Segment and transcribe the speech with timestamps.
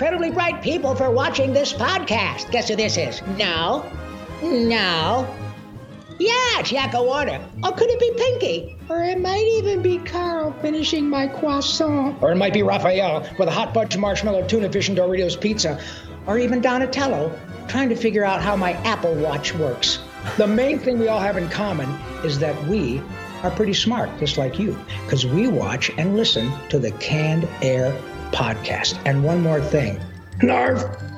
[0.00, 2.50] incredibly bright people for watching this podcast.
[2.50, 3.20] Guess who this is?
[3.36, 3.84] No.
[4.40, 5.28] No.
[6.18, 7.38] Yeah, it's Yakko Warner.
[7.62, 8.78] Or could it be Pinky?
[8.88, 12.16] Or it might even be Carl finishing my croissant.
[12.22, 15.78] Or it might be Raphael with a hot fudge marshmallow tuna fish and Doritos pizza.
[16.26, 17.38] Or even Donatello
[17.68, 19.98] trying to figure out how my Apple Watch works.
[20.38, 21.90] The main thing we all have in common
[22.24, 23.02] is that we
[23.42, 27.94] are pretty smart, just like you, because we watch and listen to the Canned Air
[28.32, 29.00] podcast.
[29.04, 30.00] And one more thing
[30.38, 31.09] Narv,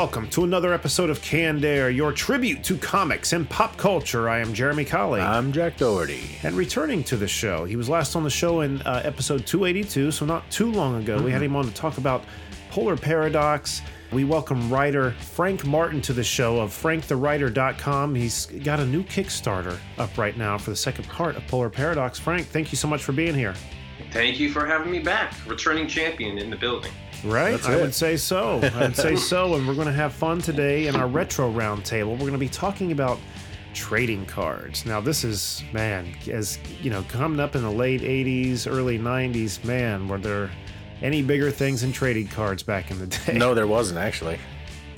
[0.00, 4.30] welcome to another episode of Canned Air, your tribute to comics and pop culture.
[4.30, 5.20] I am Jeramy Colley.
[5.20, 6.38] I'm Jack Doherty.
[6.42, 10.10] and returning to the show, he was last on the show in uh, episode 282,
[10.10, 11.22] so not too long ago.
[11.22, 12.24] We had him on to talk about
[12.70, 13.82] Polar Paradox.
[14.10, 18.14] We welcome writer Frank Martin to the show of frankthewriter.com.
[18.14, 22.18] He's got a new Kickstarter up right now for the second part of Polar Paradox.
[22.18, 23.54] Frank, thank you so much for being here.
[24.12, 25.34] Thank you for having me back.
[25.46, 26.90] Returning champion in the building.
[27.24, 27.82] Right, That's I it.
[27.82, 28.60] would say so.
[28.62, 32.12] I would say so, and we're going to have fun today in our retro roundtable.
[32.12, 33.18] We're going to be talking about
[33.74, 34.86] trading cards.
[34.86, 39.62] Now, this is man, as you know, coming up in the late '80s, early '90s.
[39.64, 40.50] Man, were there
[41.02, 43.36] any bigger things than trading cards back in the day?
[43.36, 44.38] No, there wasn't actually.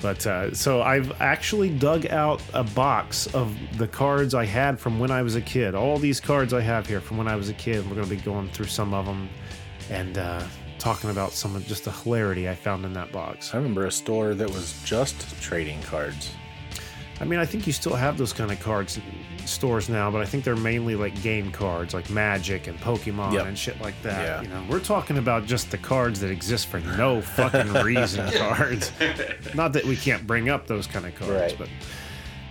[0.01, 4.99] But uh, so I've actually dug out a box of the cards I had from
[4.99, 5.77] when I was a kid.
[5.77, 7.89] All these cards I have here from when I was a kid.
[7.89, 9.29] We're going to be going through some of them
[9.91, 10.43] and uh,
[10.83, 13.55] talking about some of just the hilarity I found in that box.
[13.55, 16.33] I remember a store that was just trading cards.
[17.21, 18.99] I mean, I think you still have those kind of cards
[19.45, 23.47] stores now, but I think they're mainly like game cards, like Magic and Pokemon Yep.
[23.47, 24.23] and shit like that.
[24.23, 24.43] Yeah.
[24.43, 28.91] You know, we're talking about just the cards that exist for no fucking reason cards.
[29.55, 31.55] Not that we can't bring up those kind of cards, Right.
[31.59, 31.69] but.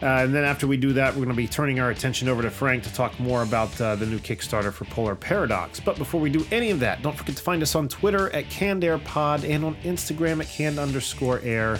[0.01, 2.41] Uh, and then after we do that, we're going to be turning our attention over
[2.41, 5.79] to Frank to talk more about uh, the new Kickstarter for Polar Paradox.
[5.79, 8.45] But before we do any of that, don't forget to find us on Twitter at
[8.45, 11.79] CannedAirPod and on Instagram at canned underscore air.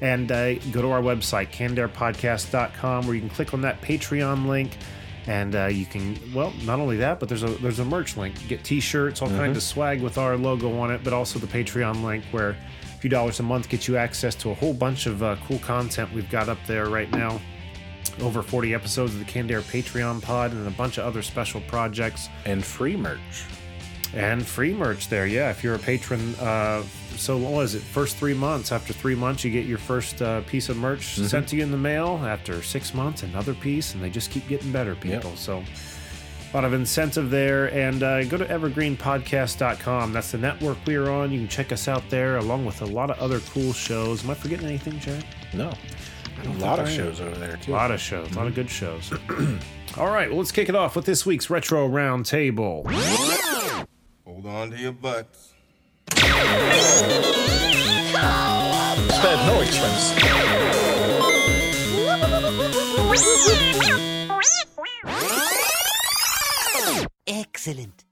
[0.00, 4.76] And uh, go to our website, cannedairpodcast.com, where you can click on that Patreon link.
[5.26, 8.34] And uh, you can, well, not only that, but there's a there's a merch link.
[8.48, 12.02] Get T-shirts, all kinds of swag with our logo on it, but also the Patreon
[12.02, 12.50] link where
[12.82, 15.58] a few dollars a month gets you access to a whole bunch of uh, cool
[15.58, 17.38] content we've got up there right now
[18.20, 21.60] over 40 episodes of the Canned Air Patreon pod and a bunch of other special
[21.62, 23.44] projects And free merch.
[24.14, 25.26] and free merch there.
[25.26, 26.82] Yeah, if you're a patron, uh,
[27.16, 27.82] so what was it?
[27.82, 28.72] First three months.
[28.72, 31.70] After three months, you get your first uh, piece of merch sent to you in
[31.70, 32.20] the mail.
[32.24, 35.36] After six months, another piece, and they just keep getting better, people.
[35.36, 35.58] So
[36.52, 37.72] a lot of incentive there.
[37.72, 40.12] And uh, go to evergreenpodcast.com.
[40.12, 41.30] That's the network we're on.
[41.30, 44.24] You can check us out there, along with a lot of other cool shows.
[44.24, 45.24] Am I forgetting anything, Jack?
[45.52, 45.72] No.
[46.44, 47.72] A lot of shows over there too.
[47.72, 49.12] A lot of shows, a lot of good shows.
[49.98, 52.90] All right, well, let's kick it off with this week's Retro Roundtable.
[54.24, 55.52] Hold on to your butts.
[59.10, 60.14] Sped no expense.
[67.26, 68.04] Excellent.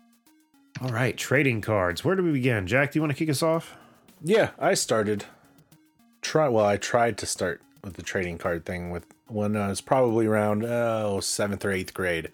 [0.83, 2.05] All right, trading cards.
[2.05, 2.67] Where do we begin?
[2.67, 3.77] Jack, do you want to kick us off?
[4.23, 5.25] Yeah, I started.
[6.21, 9.81] Try well, I tried to start with the trading card thing with when I was
[9.81, 12.31] probably around oh seventh or eighth grade,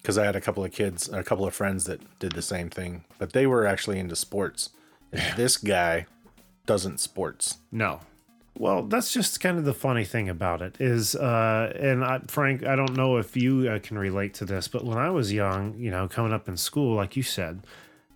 [0.00, 2.70] because I had a couple of kids, a couple of friends that did the same
[2.70, 4.70] thing, but they were actually into sports.
[5.12, 6.06] And This guy
[6.66, 7.58] doesn't sports.
[7.72, 8.00] No.
[8.58, 12.64] Well, that's just kind of the funny thing about it is, uh, and I, Frank,
[12.64, 15.74] I don't know if you uh, can relate to this, but when I was young,
[15.78, 17.62] you know, coming up in school, like you said,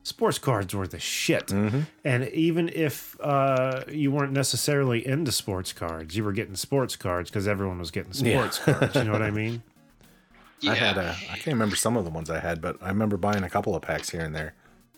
[0.04, 1.50] sports cards were the shit.
[1.50, 7.28] And even if uh, you weren't necessarily into sports cards, you were getting sports cards
[7.30, 8.48] because everyone was getting Yeah.
[8.48, 8.94] sports cards.
[8.94, 9.62] You know what I mean?
[10.60, 10.70] Yeah.
[10.72, 13.16] I had a, I can't remember some of the ones I had, but I remember
[13.16, 14.54] buying a couple of packs here and there.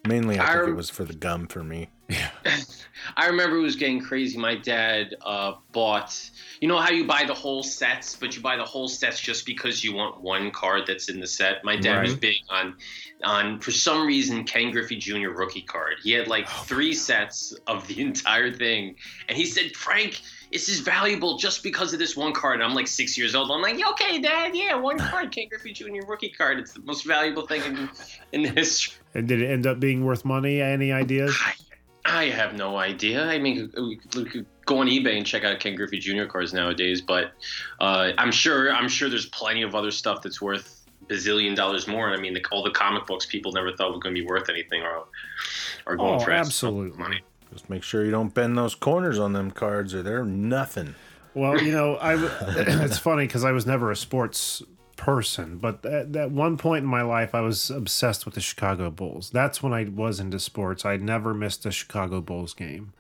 [0.06, 1.88] Mainly, I I think it was for the gum for me.
[3.17, 4.38] I remember it was getting crazy.
[4.38, 6.31] My dad uh, bought,
[6.61, 9.47] you know how you buy the whole sets, but you buy the whole sets just
[9.47, 11.64] because you want one card that's in the set.
[11.64, 12.76] My dad was big on,
[13.25, 15.31] on for some reason Ken Griffey Jr.
[15.31, 15.94] rookie card.
[16.03, 18.97] He had like three sets of the entire thing,
[19.29, 20.20] and he said, "Frank,
[20.53, 23.50] this is valuable just because of this one card." And I'm like six years old.
[23.50, 26.06] I'm like, "Okay, Dad, yeah, one card, Ken Griffey Jr.
[26.06, 26.58] rookie card.
[26.58, 27.88] It's the most valuable thing in,
[28.32, 30.61] in history." And did it end up being worth money?
[30.61, 31.37] Any ideas?
[32.06, 33.25] I, I have no idea.
[33.25, 36.25] I mean, we could, we could go on eBay and check out Ken Griffey Jr.
[36.25, 37.32] cards nowadays, but
[37.81, 42.08] uh, I'm sure I'm sure there's plenty of other stuff that's worth bazillion dollars more.
[42.08, 44.26] And I mean, the, all the comic books people never thought were going to be
[44.26, 45.05] worth anything are
[45.87, 46.99] are going Oh, for absolutely.
[46.99, 47.20] money.
[47.53, 50.94] Just make sure you don't bend those corners on them cards, or they're nothing.
[51.35, 52.31] Well, you know, I w-
[52.85, 54.62] it's funny because I was never a sports
[54.96, 58.90] person, but at, at one point in my life, I was obsessed with the Chicago
[58.90, 59.31] Bulls.
[59.31, 60.84] That's when I was into sports.
[60.84, 62.93] I never missed a Chicago Bulls game.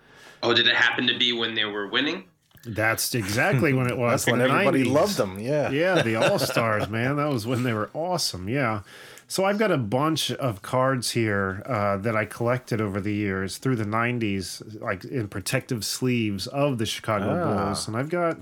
[0.42, 2.24] Oh, did it happen to be when they were winning?
[2.64, 4.24] That's exactly when it was.
[4.24, 4.92] That's when everybody 90s.
[4.92, 5.38] loved them.
[5.38, 5.70] Yeah.
[5.70, 7.16] Yeah, the All Stars, man.
[7.16, 8.48] That was when they were awesome.
[8.48, 8.82] Yeah.
[9.28, 13.58] So I've got a bunch of cards here uh, that I collected over the years
[13.58, 17.64] through the '90s, like in protective sleeves of the Chicago Ah.
[17.64, 18.38] Bulls, and I've got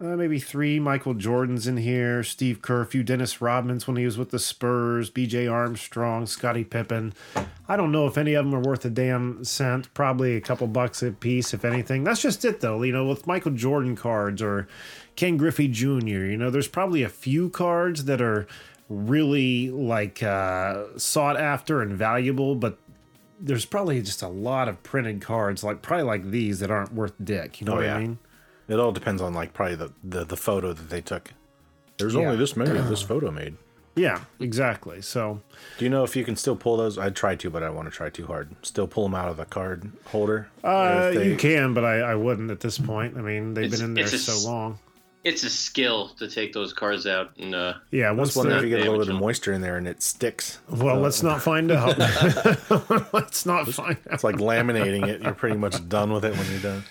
[0.00, 4.04] uh, maybe three Michael Jordans in here, Steve Kerr, a few Dennis Rodmans when he
[4.04, 5.46] was with the Spurs, B.J.
[5.46, 7.12] Armstrong, Scottie Pippen.
[7.68, 9.92] I don't know if any of them are worth a damn cent.
[9.92, 12.04] Probably a couple bucks a piece, if anything.
[12.04, 12.82] That's just it, though.
[12.82, 14.66] You know, with Michael Jordan cards or
[15.16, 15.88] Ken Griffey Jr.
[16.06, 18.46] You know, there's probably a few cards that are
[18.88, 22.78] really like uh, sought after and valuable, but
[23.38, 27.12] there's probably just a lot of printed cards, like probably like these that aren't worth
[27.22, 27.60] dick.
[27.60, 27.96] You know Oh, what yeah.
[27.96, 28.18] I mean?
[28.70, 31.32] It all depends on like probably the the, the photo that they took.
[31.98, 32.20] There's Yeah.
[32.20, 33.56] only this many of this photo made.
[33.96, 35.02] Yeah, exactly.
[35.02, 35.40] So
[35.76, 36.96] Do you know if you can still pull those?
[36.96, 38.54] I tried to, but I don't want to try too hard.
[38.62, 40.48] Still pull them out of the card holder.
[40.64, 43.18] Uh, they- you can, but I, I wouldn't at this point.
[43.18, 44.78] I mean, they've It's- been in there it's a s- so long.
[45.22, 48.60] It's a skill to take those cards out and uh, Yeah, once was wondering if
[48.62, 50.60] they're you get a little bit of moisture in there and it sticks.
[50.70, 51.98] well, let's not find out.
[53.12, 54.14] let's not find out.
[54.14, 55.20] It's like laminating it.
[55.20, 56.84] You're pretty much done with it when you're done.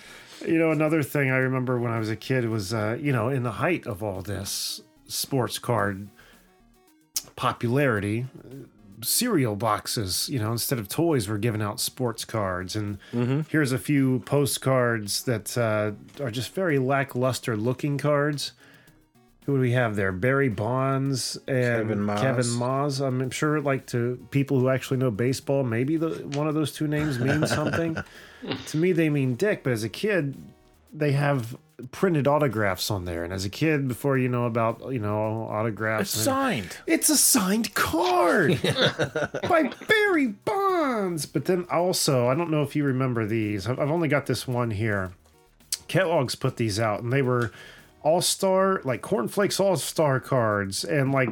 [0.45, 3.29] You know, another thing I remember when I was a kid was, uh, you know,
[3.29, 6.07] in the height of all this sports card
[7.35, 8.25] popularity,
[9.03, 12.75] cereal boxes, you know, instead of toys, were giving out sports cards.
[12.75, 12.97] And
[13.49, 15.91] here's a few postcards that uh,
[16.23, 18.53] are just very lackluster looking cards.
[19.49, 20.11] Who do we have there?
[20.11, 22.21] Barry Bonds and Kevin Maas.
[22.21, 22.99] Kevin Maas.
[22.99, 26.87] I'm sure, like to people who actually know baseball, maybe the one of those two
[26.87, 27.97] names means something.
[28.67, 29.63] to me, they mean dick.
[29.63, 30.37] But as a kid,
[30.93, 31.57] they have
[31.89, 33.23] printed autographs on there.
[33.23, 36.77] And as a kid, before you know about you know autographs, and- Signed.
[36.85, 38.59] it's a signed card
[39.49, 41.25] by Barry Bonds.
[41.25, 43.65] But then also, I don't know if you remember these.
[43.65, 45.11] I've I've only got this one here.
[45.87, 47.51] Kellogg's put these out, and they were
[48.01, 51.29] all star, like cornflakes all star cards, and like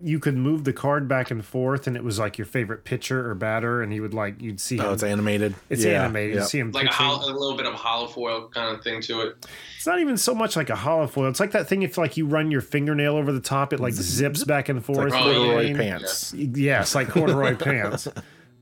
[0.00, 3.30] you could move the card back and forth, and it was like your favorite pitcher
[3.30, 4.84] or batter, and you would like you'd see him.
[4.84, 5.54] Oh, it's animated.
[5.70, 6.34] it's Yeah, animated.
[6.34, 6.40] yeah.
[6.42, 9.00] You see him like a, hol- a little bit of hollow foil kind of thing
[9.02, 9.46] to it.
[9.76, 11.28] It's not even so much like a hollow foil.
[11.28, 13.94] It's like that thing if like you run your fingernail over the top, it like
[13.94, 15.10] zips back and forth.
[15.10, 15.76] Like Oh, yeah, corduroy yeah.
[15.76, 16.34] pants.
[16.34, 18.06] Yes, like corduroy pants.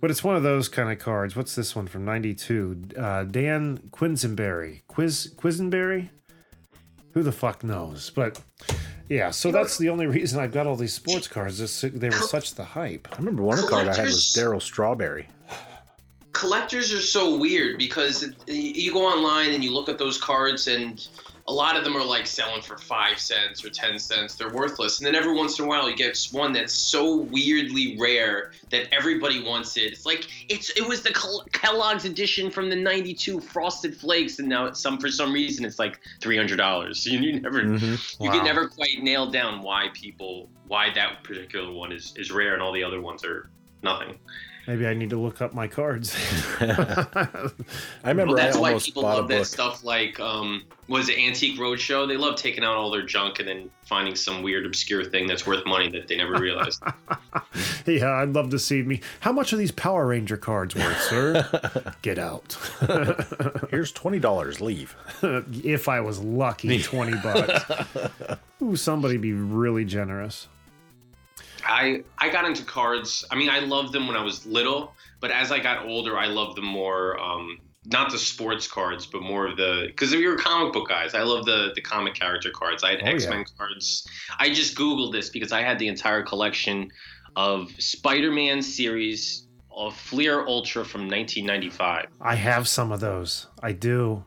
[0.00, 1.34] But it's one of those kind of cards.
[1.37, 2.82] What's this one from '92?
[2.98, 4.82] Uh, Dan Quisenberry.
[4.88, 6.10] Quiz Quisenberry.
[7.12, 8.10] Who the fuck knows?
[8.10, 8.40] But
[9.08, 11.60] yeah, so that's the only reason I've got all these sports cards.
[11.60, 13.08] is They were such the hype.
[13.12, 15.28] I remember one card I had was Darryl Strawberry.
[16.32, 21.06] collectors are so weird because you go online and you look at those cards and
[21.48, 24.36] a lot of them are like selling for five cents or ten cents.
[24.36, 24.98] They're worthless.
[24.98, 28.86] And then every once in a while you get one that's so weirdly rare that
[28.92, 29.92] everybody wants it.
[29.92, 31.12] It's like it's it was the
[31.52, 35.78] kellogg's edition from the 92 frosted flakes and now it's some for some reason it's
[35.78, 38.24] like $300 you, you never Mm-hmm.
[38.24, 42.55] you can never quite nail down why people why that particular one is is rare
[42.55, 43.50] and all the other ones are
[43.82, 44.19] nothing
[44.66, 46.16] Maybe I need to look up my cards.
[46.60, 47.40] I
[48.04, 52.06] remember Well, that's I why people love that stuff like um was it Antique Roadshow?
[52.06, 55.46] They love taking out all their junk and then finding some weird obscure thing that's
[55.46, 56.82] worth money that they never realized.
[57.86, 59.00] yeah, I'd love to see me.
[59.20, 61.92] How much are these Power Ranger cards worth, sir?
[62.02, 62.56] Get out.
[63.70, 64.60] Here's twenty dollars.
[64.60, 64.94] Leave.
[65.22, 67.64] if I was lucky, 20 bucks.
[68.62, 70.48] Ooh, somebody be really generous.
[71.72, 73.24] I I got into cards.
[73.31, 76.26] I mean, I loved them when I was little, but as I got older, I
[76.26, 77.19] loved them more.
[77.20, 81.14] Um, not the sports cards, but more of the because we were comic book guys.
[81.14, 82.84] I love the the comic character cards.
[82.84, 83.06] I had Oh.
[83.06, 84.06] X Men cards.
[84.38, 86.91] I just googled this because I had the entire collection
[87.34, 92.06] of Spider Man series of Fleer Ultra from 1995.
[92.20, 93.46] I have some of those.
[93.62, 94.22] I do.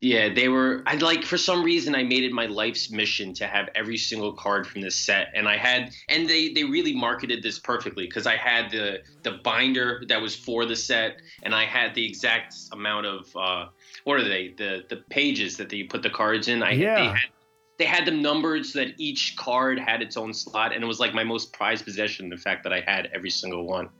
[0.00, 0.82] Yeah, they were.
[0.86, 4.32] I like for some reason I made it my life's mission to have every single
[4.32, 8.26] card from this set, and I had, and they they really marketed this perfectly because
[8.26, 12.54] I had the the binder that was for the set, and I had the exact
[12.72, 13.66] amount of uh,
[14.04, 16.62] what are they the the pages that they put the cards in.
[16.62, 16.94] I Yeah.
[16.94, 17.30] they had
[17.76, 20.98] they had them numbered so that each card had its own slot, and it was
[20.98, 22.30] like my most prized possession.
[22.30, 23.90] The fact that I had every single one.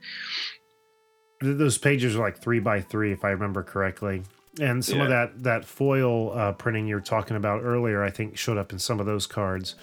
[1.41, 4.23] Those pages were like three by three, if I remember correctly.
[4.59, 8.37] And some of that that foil uh, printing you were talking about earlier, I think,
[8.37, 9.75] showed up in some of those cards.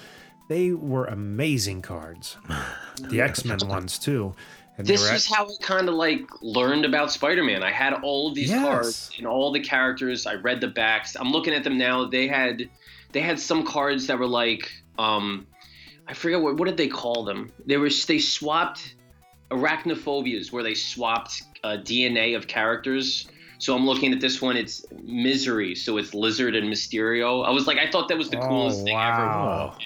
[0.48, 2.36] They were amazing cards.
[2.98, 4.34] The X Men ones too.
[4.76, 7.62] And This were is how I kind of like learned about Spider-Man.
[7.62, 8.62] I had all of these Yes.
[8.62, 10.26] cards and all the characters.
[10.26, 11.16] I read the backs.
[11.18, 12.04] I'm looking at them now.
[12.06, 12.68] They had
[13.12, 15.46] they had some cards that were like um
[16.08, 17.52] I forget what what did they call them.
[17.66, 18.96] They were they swapped
[19.50, 23.28] arachnophobias where they swapped uh, DNA of characters.
[23.58, 24.56] So I'm looking at this one.
[24.56, 25.74] It's Misery.
[25.74, 27.44] So it's Lizard and Mysterio.
[27.44, 29.74] I was like, I thought that was the Oh, coolest thing wow.
[29.74, 29.84] ever.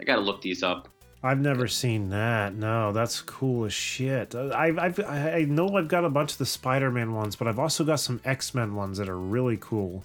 [0.00, 0.88] I gotta look these up.
[1.22, 2.54] I've never seen that.
[2.54, 4.34] No, that's cool as shit.
[4.34, 7.58] I've, I've I I know I've got a bunch of the Spider-Man ones, but I've
[7.58, 10.04] also got some X-Men ones that are really cool.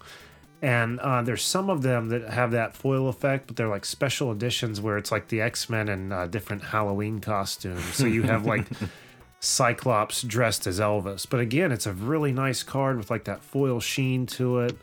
[0.62, 4.30] And uh, there's some of them that have that foil effect, but they're like special
[4.30, 7.82] editions where it's like the X-Men in uh, different Halloween costumes.
[7.94, 8.66] So you have like
[9.40, 11.26] Cyclops dressed as Elvis.
[11.28, 14.76] But again, it's a really nice card with like that foil sheen to it.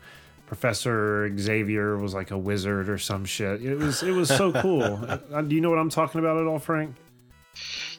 [0.46, 3.62] Professor Xavier was like a wizard or some shit.
[3.62, 4.82] It was it was so cool.
[4.82, 6.96] Uh, Do you know what I'm talking about at all, Frank?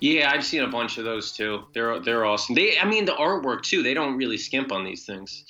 [0.02, 1.64] Yeah, I've seen a bunch of those too.
[1.74, 2.56] They're they're awesome.
[2.56, 3.84] They, I mean, the artwork too.
[3.84, 5.46] They don't really skimp on these things.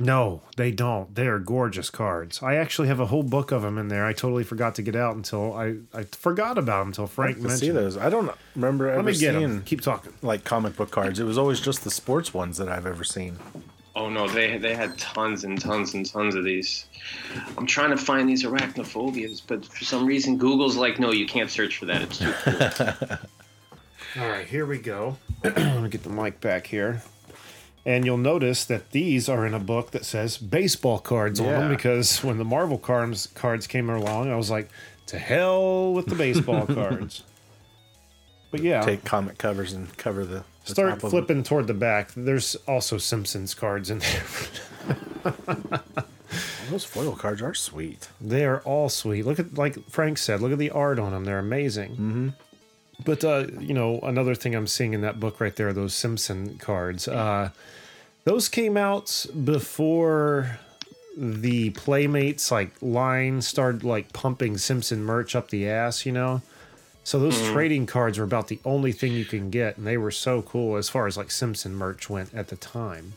[0.00, 1.14] No, they don't.
[1.14, 2.42] They are gorgeous cards.
[2.42, 4.04] I actually have a whole book of them in there.
[4.04, 7.28] I totally forgot to get out until I I forgot about them until I Frank
[7.36, 7.60] like to mentioned.
[7.60, 7.96] see those.
[7.96, 9.62] I don't remember Let ever me get seeing them.
[9.62, 10.12] Keep talking.
[10.20, 11.20] like comic book cards.
[11.20, 13.36] It was always just the sports ones that I've ever seen.
[13.96, 16.86] Oh no, they they had tons and tons and tons of these.
[17.56, 21.48] I'm trying to find these arachnophobias, but for some reason Google's like, no, you can't
[21.50, 22.02] search for that.
[22.02, 23.18] It's too cool.
[24.24, 25.16] All right, here we go.
[25.44, 27.02] Let me get the mic back here.
[27.86, 31.68] And you'll notice that these are in a book that says baseball cards on them
[31.68, 34.70] because when the Marvel cards cards came along, I was like,
[35.06, 37.24] to hell with the baseball cards.
[38.50, 41.10] But yeah, Take comic covers and cover the, the start top of them.
[41.10, 42.12] flipping toward the back.
[42.16, 44.22] There's also Simpsons cards in there.
[46.70, 48.08] Those foil cards are sweet.
[48.20, 49.24] They are all sweet.
[49.26, 50.40] Look at like Frank said.
[50.40, 51.24] Look at the art on them.
[51.24, 51.90] They're amazing.
[51.92, 52.28] Mm-hmm.
[53.02, 56.58] But uh, you know, another thing I'm seeing in that book right there, those Simpson
[56.58, 57.08] cards.
[57.08, 57.50] Uh,
[58.24, 60.58] those came out before
[61.16, 66.06] the Playmates like line started like pumping Simpson merch up the ass.
[66.06, 66.42] You know.
[67.06, 70.10] So those trading cards were about the only thing you can get, and they were
[70.10, 73.12] so cool as far as like Simpson merch went at the time.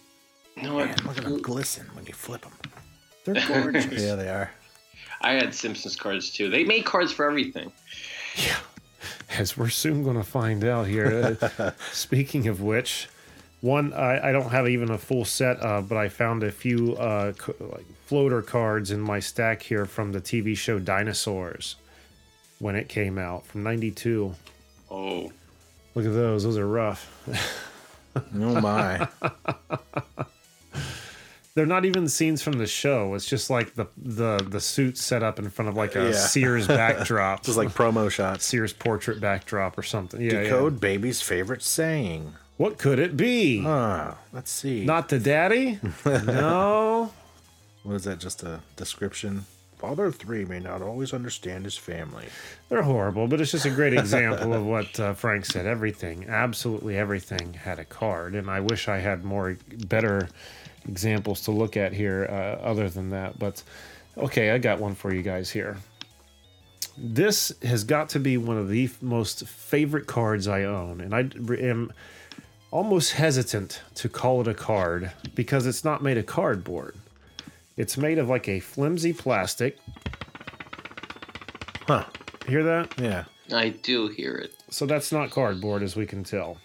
[0.62, 2.52] No, I, Look at them glisten when you flip them.
[3.24, 3.86] They're gorgeous.
[4.04, 4.52] Yeah, they are.
[5.22, 6.50] I had Simpsons cards too.
[6.50, 7.72] They made cards for everything.
[9.38, 11.38] As we're soon going to find out here.
[11.58, 13.08] Uh, speaking of which,
[13.62, 16.96] one I, I don't have even a full set of, but I found a few
[16.96, 21.76] uh, co- like floater cards in my stack here from the TV show Dinosaurs
[22.60, 24.34] when it came out from '92.
[24.90, 25.32] Oh,
[25.96, 27.12] Look at those; those are rough.
[28.36, 29.08] Oh my.
[31.58, 33.16] They're not even scenes from the show.
[33.16, 36.12] It's just like the the the suit set up in front of like a Yeah.
[36.12, 38.46] Sears backdrop, Just like promo shots.
[38.46, 40.22] Sears portrait backdrop or something.
[40.22, 40.44] Yeah, yeah.
[40.44, 42.36] Decode baby's favorite saying.
[42.58, 43.64] What could it be?
[43.66, 44.86] Ah, let's see.
[44.86, 45.80] Not the daddy?
[46.06, 47.12] no.
[47.82, 48.20] what is that?
[48.20, 49.46] Just a description?
[49.80, 52.26] Father of three may not always understand his family.
[52.70, 55.66] They're horrible, but it's just a great example of what uh, Frank said.
[55.66, 60.30] Everything, absolutely everything, had a card, and I wish I had more better
[60.88, 63.38] examples to look at here, uh, other than that.
[63.40, 63.64] But
[64.18, 65.78] okay, I got one for you guys here.
[66.98, 71.14] This has got to be one of the f- most favorite cards I own, and
[71.14, 71.30] I
[71.64, 71.94] am
[72.72, 76.96] almost hesitant to call it a card because it's not made of cardboard.
[77.76, 79.78] It's made of like a flimsy plastic.
[81.88, 82.06] Huh.
[82.48, 83.00] Hear that?
[83.00, 83.26] Yeah.
[83.54, 84.54] I do hear it.
[84.70, 86.58] So that's not cardboard, as we can tell.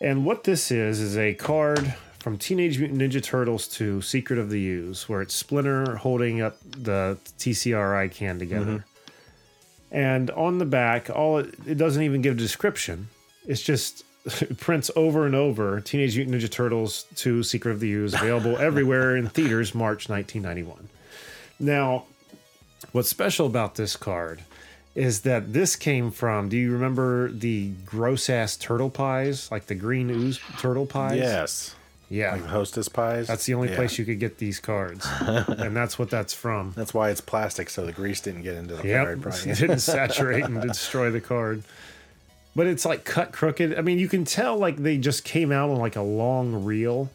[0.00, 1.94] And what this is, is a card
[2.28, 6.58] from Teenage Mutant Ninja Turtles to Secret of the Ooze, where it's Splinter holding up
[6.62, 8.84] the TCRI can together.
[9.90, 9.96] Mm-hmm.
[9.96, 13.08] And on the back, all it, it doesn't even give a description.
[13.46, 14.04] It's just
[14.42, 18.58] it prints over and over Teenage Mutant Ninja Turtles to Secret of the Ooze, available
[18.58, 20.90] everywhere in theaters March 1991.
[21.58, 22.04] Now,
[22.92, 24.42] what's special about this card
[24.94, 29.74] is that this came from do you remember the gross ass turtle pies like the
[29.74, 31.74] green ooze turtle pies Yes.
[32.10, 32.32] Yeah.
[32.32, 33.26] Like hostess pies.
[33.26, 33.76] that's the only Yeah.
[33.76, 35.06] place you could get these cards.
[35.20, 36.72] And that's what that's from.
[36.76, 39.04] That's why it's plastic, so the grease didn't get into the yep.
[39.04, 39.22] card.
[39.22, 39.40] Probably.
[39.50, 41.62] it didn't saturate and destroy the card.
[42.56, 43.78] But it's like cut crooked.
[43.78, 47.10] I mean you can tell like they just came out on like a long reel.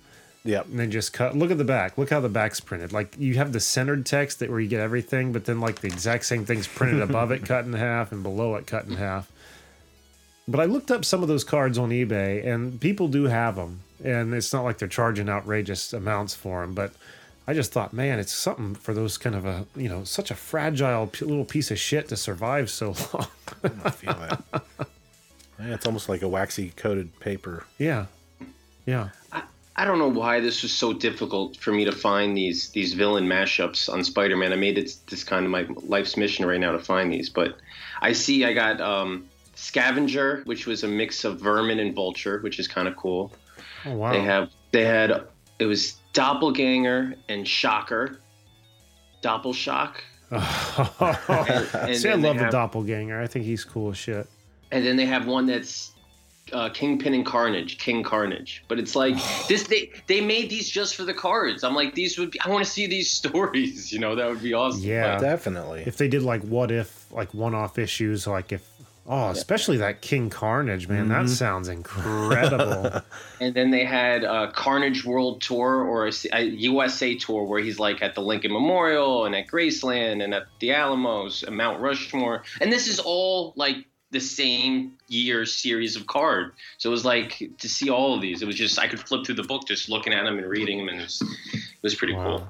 [0.45, 0.65] Yep.
[0.65, 1.37] and then just cut.
[1.37, 1.97] Look at the back.
[1.97, 2.91] Look how the back's printed.
[2.91, 5.87] Like you have the centered text that where you get everything but then like the
[5.87, 9.31] exact same thing's printed above it cut in half and below it cut in half.
[10.45, 13.79] But i looked up some of those cards on ebay and people do have them
[14.03, 16.93] and it's not like they're charging outrageous amounts for them but
[17.45, 20.35] I just thought, man, it's something for those kind of a you know such a
[20.35, 23.27] fragile p- little piece of shit to survive so long.
[23.83, 24.43] I feel that.
[25.59, 27.65] Yeah, it's almost like a waxy coated paper.
[27.77, 28.05] yeah,
[28.85, 29.09] yeah.
[29.75, 33.27] I don't know why this was so difficult for me to find these these villain
[33.27, 34.53] mashups on Spider-Man.
[34.53, 37.57] I made it this kind of my life's mission right now to find these, but
[38.01, 42.59] I see I got um, Scavenger, which was a mix of Vermin and Vulture, which
[42.59, 43.33] is kind of cool.
[43.85, 44.11] Oh wow.
[44.13, 45.23] They have they had
[45.59, 48.19] it was Doppelganger and Shocker,
[49.21, 49.95] Doppelshock,
[50.31, 53.19] and See, I then they love the have- doppelganger.
[53.21, 54.27] I think he's cool as shit.
[54.71, 55.91] and then they have one that's
[56.51, 58.63] uh, Kingpin and Carnage, King Carnage.
[58.67, 59.15] But it's like
[59.47, 61.63] this they they made these just for the cards.
[61.63, 63.91] I'm like these would be, I want to see these stories.
[63.91, 64.81] You know that would be awesome.
[64.81, 65.19] Yeah.
[65.19, 65.83] Definitely.
[65.85, 68.67] If they did like what if, like one-off issues, like if
[69.05, 71.27] oh, especially that King Carnage, man, that mm-hmm.
[71.27, 73.01] sounds incredible.
[73.39, 78.01] And then they had a Carnage World Tour or a USA Tour where he's like
[78.01, 82.43] at the Lincoln Memorial and at Graceland and at the Alamos and Mount Rushmore.
[82.61, 86.53] And this is all like the same year series of card.
[86.77, 88.41] So it was like to see all of these.
[88.41, 90.77] It was just I could flip through the book just looking at them and reading
[90.77, 92.47] them, and it was it was pretty cool.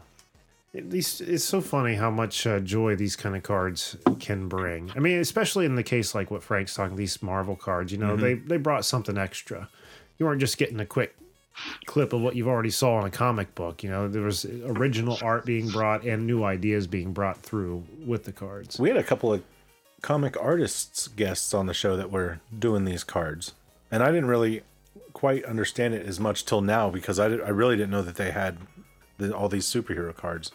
[0.73, 4.91] It- These it's so funny how much uh, joy these kind of cards can bring.
[4.95, 7.91] I mean, especially in the case like what Frank's talking, these Marvel cards.
[7.91, 9.69] You know, they they brought something extra.
[10.17, 11.15] You weren't just getting a quick
[11.85, 13.83] clip of what you've already saw in a comic book.
[13.83, 18.23] You know, there was original art being brought and new ideas being brought through with
[18.23, 18.79] the cards.
[18.79, 19.43] We had a couple of
[20.01, 23.53] comic artists guests on the show that were doing these cards,
[23.91, 24.63] and I didn't really
[25.13, 28.15] quite understand it as much till now because I, did, I really didn't know that
[28.15, 28.57] they had
[29.17, 30.51] the, all these superhero cards.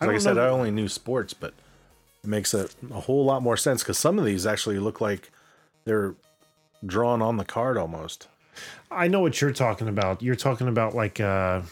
[0.00, 1.54] Like I, don't said, know- I only knew sports, but
[2.24, 5.30] it makes a, a whole lot more sense because some of these actually look like
[5.84, 6.14] they're
[6.84, 8.28] drawn on the card almost.
[8.90, 10.22] I know what you're talking about.
[10.22, 11.62] You're talking about like uh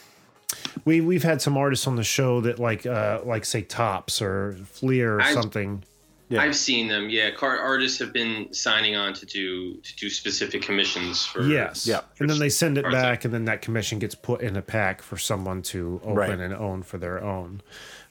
[0.85, 4.57] we we've had some artists on the show that like uh like say Topps or
[4.65, 5.85] Fleer or I- something.
[6.31, 6.41] Yeah.
[6.43, 7.11] I've seen them.
[7.11, 11.43] Yeah, card artists have been signing on to do to do specific commissions for.
[11.43, 11.87] Yes.
[11.87, 12.01] Yeah.
[12.21, 15.02] And then they send it back and then that commission gets put in a pack
[15.02, 16.31] for someone to open Right.
[16.31, 17.63] and own for their own.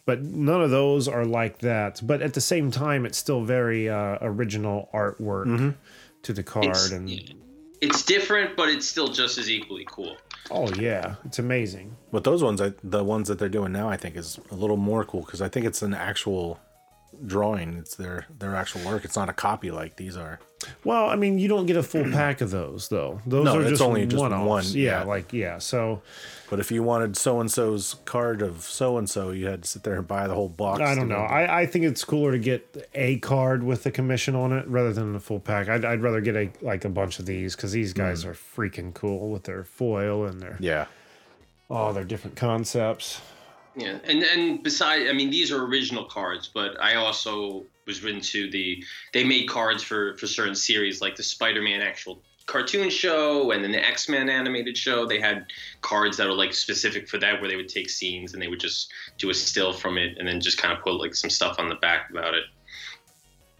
[0.05, 2.01] But none of those are like that.
[2.03, 5.75] But at the same time it's still very uh original artwork
[6.23, 7.09] to the card It's- and
[7.81, 10.17] It's different, but it's still just as equally cool.
[10.51, 11.95] oh yeah, it's amazing.
[12.11, 14.75] But those ones, I, the ones that they're doing now, I think is a little
[14.75, 16.59] more cool because I think it's an actual
[17.25, 17.77] drawing.
[17.77, 19.05] It's their their actual work.
[19.05, 20.39] It's not a copy like these are.
[20.83, 23.21] Well, I mean, you don't get a full pack of those though.
[23.25, 24.47] Those No, are it's just only just one-offs.
[24.47, 25.03] one, Yeah, yeah.
[25.03, 25.57] like yeah.
[25.57, 26.01] So
[26.49, 29.69] But if you wanted so and so's card of so and so, you had to
[29.69, 30.81] sit there and buy the whole box.
[30.81, 31.15] I don't know.
[31.15, 34.91] I, I think it's cooler to get a card with the commission on it rather
[34.91, 35.69] than the full pack.
[35.69, 37.99] I'd, I'd rather get a like a bunch of these because these hmm.
[37.99, 40.87] guys are freaking cool with their foil and their yeah,
[41.69, 43.21] oh, all their different concepts.
[43.79, 48.51] Yeah, and and beside, I mean, these are original cards, but I also was into
[48.51, 48.83] the.
[49.13, 53.71] They made cards for for certain series, like the Spider-Man actual cartoon show, and then
[53.71, 55.05] the X-Men animated show.
[55.05, 55.45] They had
[55.79, 58.59] cards that were like specific for that, where they would take scenes and they would
[58.59, 61.57] just do a still from it, and then just kind of put like some stuff
[61.57, 62.43] on the back about it.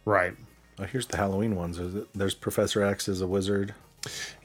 [0.04, 0.34] Right.
[0.78, 1.80] well, here's the Halloween ones.
[2.14, 3.74] There's Professor X as a wizard.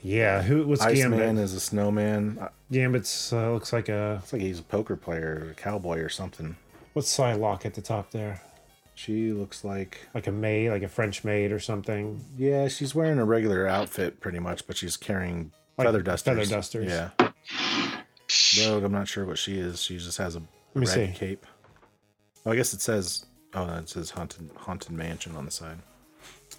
[0.02, 0.42] Yeah.
[0.42, 0.66] Who?
[0.66, 1.44] What's Iceman Gambit?
[1.44, 2.48] is a snowman.
[2.72, 6.56] Gambit's uh, looks like a It's like he's a poker player, a cowboy or something.
[6.92, 8.40] what's Psylocke at the top there?
[8.96, 12.24] She looks like Like a maid, like a French maid or something.
[12.36, 16.36] yeah, she's wearing a regular outfit pretty much, but she's carrying Like feather dusters.
[16.38, 16.86] feather dusters.
[16.90, 17.10] Yeah.
[18.66, 19.80] Rogue, I'm not sure what she is.
[19.82, 20.42] She just has a
[20.74, 21.12] red see.
[21.14, 21.46] cape.
[22.46, 23.26] Oh, I guess it says.
[23.54, 25.78] Oh, no, it says haunted haunted mansion on the side.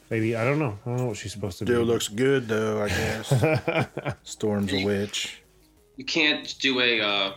[0.09, 0.77] Maybe I don't know.
[0.85, 1.83] I don't know what she's supposed to Dude do.
[1.83, 3.87] looks good though, I guess.
[4.23, 5.41] Storm's a witch.
[5.97, 7.31] You can't do a uh,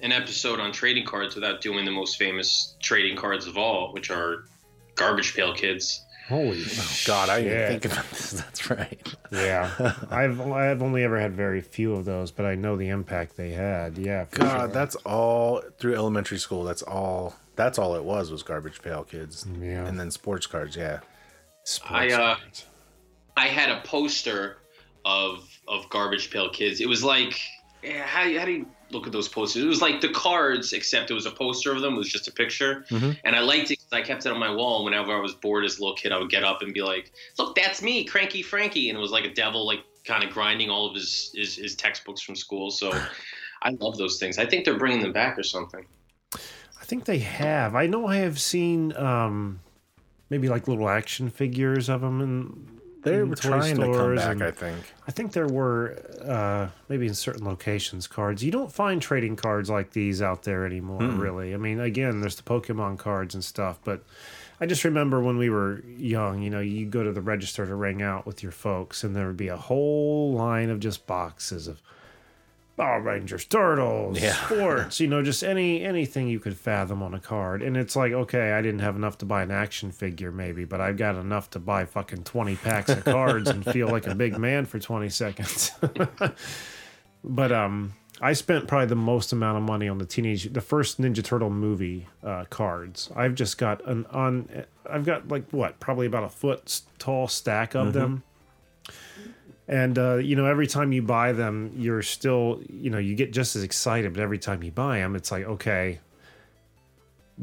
[0.00, 4.10] an episode on trading cards without doing the most famous trading cards of all, which
[4.10, 4.44] are
[4.94, 6.00] Garbage Pail Kids.
[6.28, 6.62] Holy
[7.06, 8.30] God, I didn't think about this.
[8.40, 9.14] That's right.
[9.30, 9.70] Yeah,
[10.10, 13.50] I've I've only ever had very few of those, but I know the impact they
[13.50, 13.98] had.
[13.98, 14.68] Yeah, for God, sure.
[14.68, 16.64] that's all through elementary school.
[16.64, 17.34] That's all.
[17.56, 19.46] That's all it was was garbage pail kids.
[19.60, 19.84] Yeah.
[19.86, 20.76] And then sports cards.
[20.76, 21.00] Yeah.
[21.88, 22.36] I uh,
[23.36, 24.58] I had a poster
[25.04, 26.80] of of Garbage Pail Kids.
[26.80, 27.40] It was like,
[27.82, 29.62] how, how do you look at those posters?
[29.62, 31.94] It was like the cards, except it was a poster of them.
[31.94, 32.84] It was just a picture,
[33.24, 34.76] and I liked it because I kept it on my wall.
[34.78, 36.82] And whenever I was bored as a little kid, I would get up and be
[36.82, 40.30] like, "Look, that's me, Cranky Frankie," and it was like a devil, like kind of
[40.30, 42.70] grinding all of his his, his textbooks from school.
[42.70, 42.92] So.
[43.66, 44.36] I love those things.
[44.36, 45.86] I think they're bringing them back or something.
[46.34, 47.74] I think they have.
[47.74, 49.60] I know I have seen um,
[50.34, 54.42] maybe like little action figures of them and They were trying to come back, and-
[54.42, 54.92] I think.
[55.06, 58.42] I think there were uh, maybe in certain locations cards.
[58.42, 61.54] You don't find trading cards like these out there anymore, really.
[61.54, 64.02] I mean, again, there's the Pokemon cards and stuff, but
[64.60, 67.74] I just remember when we were young, you know, you go to the register to
[67.76, 71.68] ring out with your folks, and there would be a whole line of just boxes
[71.68, 71.80] of
[72.76, 74.32] Power Rangers, Turtles, Yeah.
[74.32, 77.62] sports, you know, just any anything you could fathom on a card.
[77.62, 80.80] And it's like, okay, I didn't have enough to buy an action figure, maybe, but
[80.80, 84.36] I've got enough to buy fucking 20 packs of cards and feel like a big
[84.38, 85.70] man for 20 seconds.
[87.24, 91.00] but um I spent probably the most amount of money on the teenage the first
[91.00, 93.10] Ninja Turtle movie uh, cards.
[93.14, 97.74] I've just got an on I've got like what, probably about a foot tall stack
[97.74, 98.22] of them.
[99.66, 103.32] And uh, you know, every time you buy them, you're still, you know, you get
[103.32, 104.12] just as excited.
[104.12, 106.00] But every time you buy them, it's like, okay,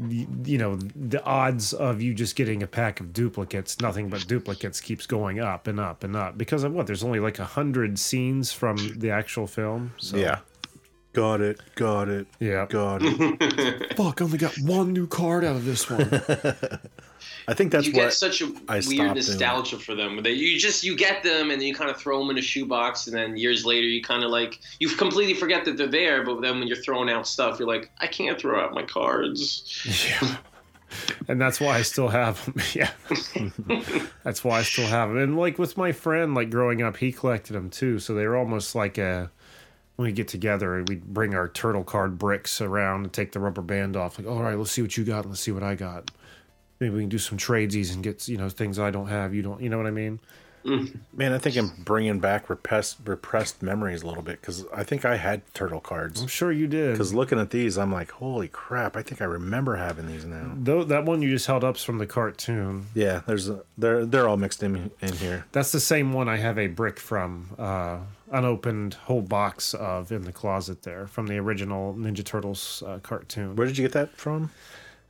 [0.08, 4.26] you, you know, the odds of you just getting a pack of duplicates, nothing but
[4.28, 6.86] duplicates, keeps going up and up and up because of what?
[6.86, 9.92] There's only like a hundred scenes from the actual film.
[9.98, 10.38] So, Yeah.
[11.12, 11.60] Got it.
[11.74, 12.26] Got it.
[12.40, 12.64] yeah.
[12.66, 13.94] Got it.
[13.98, 16.08] Fuck, I only got one new card out of this one.
[17.48, 19.14] I think that's what you what get such a I stopped weird doing.
[19.14, 22.18] nostalgia for them that you just you get them and then you kind of throw
[22.20, 25.64] them in a shoebox and then years later you kind of like you completely forget
[25.64, 28.60] that they're there but then when you're throwing out stuff you're like I can't throw
[28.62, 29.82] out my cards
[30.22, 30.36] Yeah.
[31.26, 32.54] And that's why I still have them.
[32.74, 32.90] Yeah.
[34.24, 35.16] that's why I still have them.
[35.18, 37.98] And like with my friend, like growing up, he collected them too.
[37.98, 39.30] So they were almost like a,
[39.96, 43.62] when we get together, we'd bring our turtle card bricks around and take the rubber
[43.62, 44.18] band off.
[44.18, 45.24] Like, all right, let's see what you got.
[45.26, 46.10] Let's see what I got.
[46.82, 49.32] Maybe we can do some tradesies and get, you know, things I don't have.
[49.32, 50.18] You don't, you know what I mean?
[50.64, 51.32] man.
[51.32, 55.16] I think I'm bringing back repressed repressed memories a little bit because I think I
[55.16, 56.20] had turtle cards.
[56.20, 56.92] I'm sure you did.
[56.92, 58.96] Because looking at these, I'm like, holy crap!
[58.96, 60.52] I think I remember having these now.
[60.56, 62.86] Though that one you just held up's from the cartoon.
[62.94, 65.46] Yeah, there's a, they're they're all mixed in in here.
[65.52, 67.98] That's the same one I have a brick from, uh,
[68.30, 73.56] unopened whole box of in the closet there from the original Ninja Turtles uh, cartoon.
[73.56, 74.50] Where did you get that from?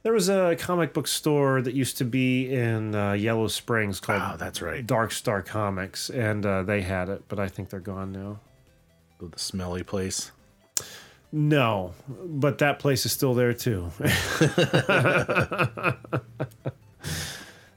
[0.03, 4.23] There was a comic book store that used to be in uh, Yellow Springs called
[4.25, 4.85] Oh, that's right.
[4.85, 8.41] Dark Star Comics, and uh, they had it, but I think they're gone now.
[9.21, 10.33] The smelly place.
[11.31, 13.85] No, but that place is still there too.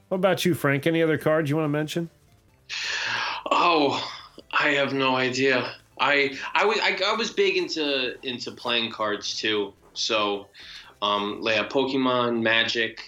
[0.08, 0.86] what about you, Frank?
[0.86, 2.10] Any other cards you want to mention?
[3.50, 4.04] oh
[4.52, 9.38] I have no idea I I was I, I was big into into playing cards
[9.38, 10.48] too so
[11.06, 13.00] um like uh, Pokemon Magic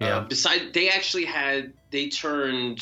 [0.00, 0.18] Yeah.
[0.18, 2.80] Uh, beside, they actually had they turned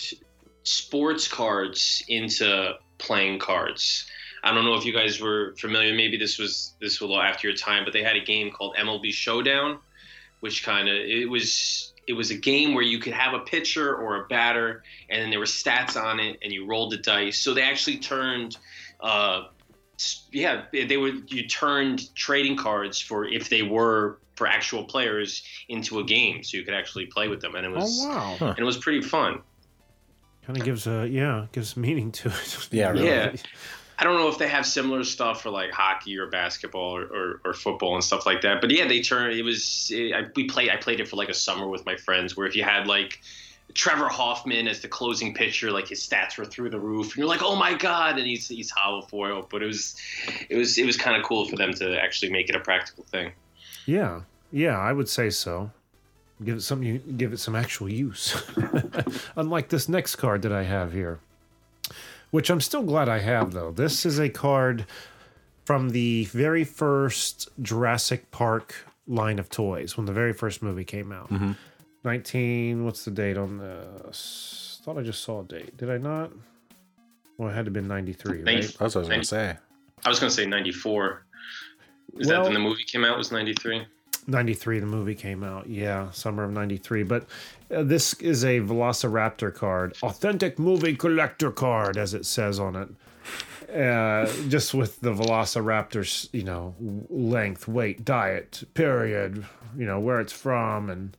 [0.64, 4.06] sports cards into playing cards.
[4.42, 5.94] I don't know if you guys were familiar.
[5.94, 8.50] Maybe this was this was a little after your time, but they had a game
[8.50, 9.78] called MLB Showdown,
[10.40, 13.94] which kind of it was it was a game where you could have a pitcher
[13.96, 17.38] or a batter, and then there were stats on it, and you rolled the dice.
[17.40, 18.56] So they actually turned.
[19.00, 19.44] Uh,
[20.30, 25.98] yeah, they would you turned trading cards for if they were for actual players into
[25.98, 28.36] a game, so you could actually play with them, and it oh, was Oh wow!
[28.38, 28.46] Huh.
[28.48, 29.40] and it was pretty fun.
[30.46, 32.68] Kind of gives a yeah, gives meaning to it.
[32.70, 33.08] Yeah, really.
[33.08, 33.32] Yeah.
[33.98, 37.40] I don't know if they have similar stuff for like hockey or basketball or, or,
[37.46, 38.60] or football and stuff like that.
[38.60, 39.32] But yeah, they turn.
[39.32, 40.70] It was it, I, we played.
[40.70, 43.20] I played it for like a summer with my friends, where if you had like
[43.72, 47.26] Trevor Hoffman as the closing pitcher, like his stats were through the roof, and you're
[47.26, 49.46] like, oh my god, and he's he's hollow foil.
[49.50, 49.96] But it was
[50.50, 53.04] it was it was kind of cool for them to actually make it a practical
[53.04, 53.32] thing.
[53.86, 54.22] Yeah,
[54.52, 55.70] yeah, I would say so.
[56.44, 56.82] Give it some,
[57.16, 58.42] give it some actual use.
[59.36, 61.18] Unlike this next card that I have here,
[62.30, 63.70] which I'm still glad I have though.
[63.70, 64.84] This is a card
[65.64, 68.74] from the very first Jurassic Park
[69.08, 71.30] line of toys when the very first movie came out.
[71.30, 71.52] Mm-hmm.
[72.04, 74.80] 19, what's the date on this?
[74.84, 75.76] Thought I just saw a date.
[75.76, 76.30] Did I not?
[77.38, 78.76] Well, it had to have been 93, Ninety- right?
[78.78, 79.56] That's what I was gonna say.
[80.04, 81.24] I was gonna say '94.
[82.18, 83.16] Is Well- that when the movie came out?
[83.18, 83.86] Was '93?
[84.28, 87.26] 93 the movie came out yeah summer of 93 but
[87.72, 92.88] uh, this is a velociraptor card authentic movie collector card as it says on it
[93.72, 96.74] uh, just with the velociraptor's you know
[97.08, 99.46] length weight diet period
[99.78, 101.16] you know where it's from and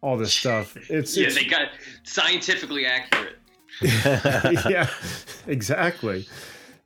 [0.00, 1.68] all this stuff it's, Yeah, it's they got
[2.04, 3.36] scientifically accurate.
[4.70, 4.88] yeah,
[5.46, 6.26] exactly.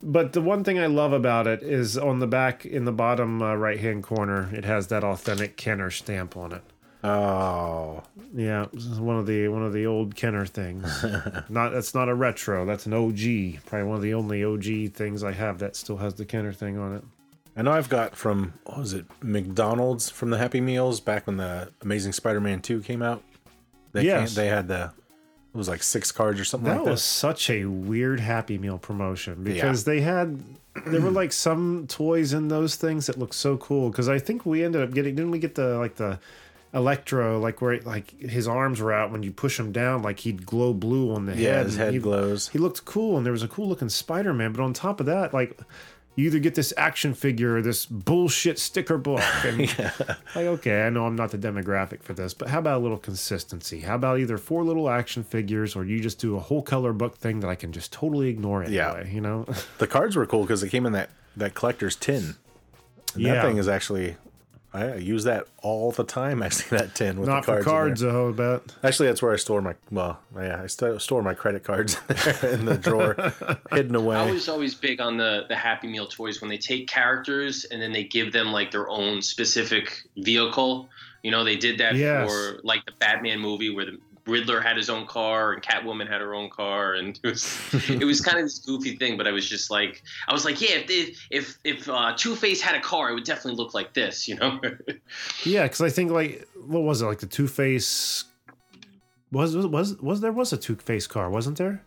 [0.03, 3.43] But the one thing I love about it is on the back in the bottom
[3.43, 6.63] uh, right hand corner, it has that authentic Kenner stamp on it.
[7.03, 8.03] Oh,
[8.35, 11.05] Yeah, one of the one of the old Kenner things.
[11.49, 12.65] not that's not a retro.
[12.65, 13.63] That's an OG.
[13.67, 16.77] Probably one of the only OG things I have that still has the Kenner thing
[16.79, 17.05] on it.
[17.57, 21.37] I know I've got from what was it McDonald's from the Happy Meals back when
[21.39, 23.23] the Amazing Spider-Man Two came out.
[23.93, 24.35] They Yes.
[24.35, 24.93] came, they had the
[25.59, 29.45] was like six cards or something That like was such a weird Happy Meal promotion
[29.45, 30.41] because they had
[30.87, 33.91] there were like some toys in those things that looked so cool.
[33.91, 36.19] Because I think we ended up getting didn't we get the like the
[36.75, 40.45] Electro like where like his arms were out when you push him down like he'd
[40.45, 41.67] glow blue on the Yeah, head.
[41.67, 42.49] his head he, glows.
[42.49, 44.53] He looked cool and there was a cool looking Spider Man.
[44.53, 45.59] But on top of that, like
[46.19, 49.23] you either get this action figure or this bullshit sticker book.
[49.45, 49.61] And
[50.35, 52.99] like, okay, I know I'm not the demographic for this, but how about a little
[52.99, 53.81] consistency?
[53.83, 57.17] How about either four little action figures or you just do a whole color book
[57.19, 59.05] thing that I can just totally ignore anyway, Yeah.
[59.15, 59.47] you know?
[59.79, 62.35] The cards were cool because they came in that that collector's tin.
[63.15, 63.35] And Yeah.
[63.35, 64.17] that thing is actually
[64.85, 66.43] I use that all the time.
[66.49, 68.03] I see that tin with not the for cards.
[68.03, 68.17] in there.
[68.17, 71.35] cards, though, but Actually, that's where I store my well, yeah, I st- store my
[71.35, 71.97] credit cards
[72.43, 73.17] in the drawer,
[73.73, 74.17] hidden away.
[74.17, 77.81] I was always big on the the Happy Meal toys when they take characters and
[77.83, 80.89] then they give them like their own specific vehicle.
[81.23, 82.31] You know, they did that Yes.
[82.31, 86.21] for like the Batman movie where the Riddler had his own car and Catwoman had
[86.21, 89.17] her own car, and it was it was kind of this goofy thing.
[89.17, 92.37] But I was just like, I was like, yeah, if they, if if uh, Two
[92.37, 94.61] Face had a car, it would definitely look like this, you know.
[95.45, 98.25] yeah, because I think like what was it like the Two Face
[99.33, 101.83] was was was was there was a Two Face car, wasn't there?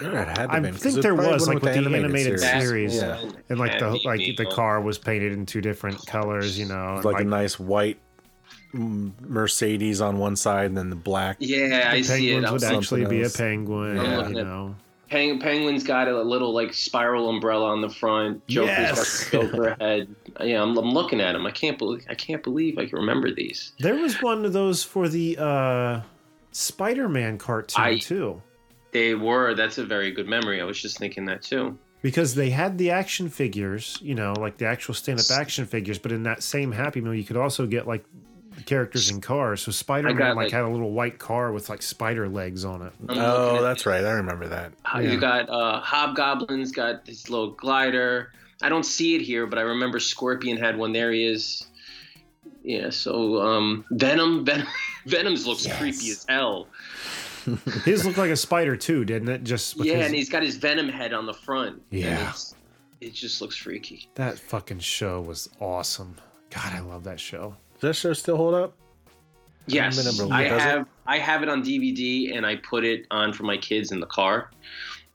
[0.00, 2.62] There had to I been, 'cause think there was like with the animated series.
[2.62, 3.24] series, Yeah.
[3.48, 6.96] and like the Happy like the car was painted in two different colors, you know.
[6.96, 7.98] and, like, a nice white
[8.72, 11.36] Mercedes on one side, and then the black.
[11.40, 12.50] Yeah, I see it.
[12.50, 14.74] would actually be a penguin, I'm you know.
[15.10, 18.46] Peng- Penguin's got a little like spiral umbrella on the front.
[18.48, 19.28] Joker's Yes.
[19.30, 20.14] got the Joker head.
[20.40, 21.44] Yeah, I'm, I'm looking at him.
[21.46, 23.72] I can't believe I can't believe I can remember these.
[23.78, 26.00] There was one of those for the uh
[26.52, 28.40] Spider-Man cartoon I- too.
[28.92, 29.54] They were.
[29.54, 30.60] That's a very good memory.
[30.60, 31.78] I was just thinking that too.
[32.02, 36.10] Because they had the action figures, you know, like the actual stand-up action figures, but
[36.12, 38.31] in that same Happy Meal, you could also get like the
[38.66, 39.62] characters in cars.
[39.62, 42.92] So Spider-Man like, like- had a little white car with like spider legs on it.
[43.08, 44.04] I'm Oh, at- that's right.
[44.04, 44.72] I remember that.
[44.84, 45.10] Uh, Yeah.
[45.12, 48.32] You got uh, Hobgoblin's got this little glider.
[48.62, 50.92] I don't see it here, but I remember Scorpion had one.
[50.92, 51.66] There he is.
[52.62, 52.90] Yeah.
[52.90, 54.66] So um, Venom, Venom,
[55.06, 56.68] Venom's looks creepy as hell.
[57.84, 59.42] His looked like a spider too, didn't it?
[59.42, 61.82] Just with Yeah, his- and he's got his Venom head on the front.
[61.90, 62.32] Yeah.
[63.00, 64.08] it just looks freaky.
[64.14, 66.14] that fucking show was awesome.
[66.50, 67.56] God, I love that show.
[67.82, 68.74] Does that show still hold up?
[69.66, 70.60] Yes, been I look, it?
[70.60, 70.86] have.
[71.04, 74.06] I have it on DVD, and I put it on for my kids in the
[74.06, 74.52] car,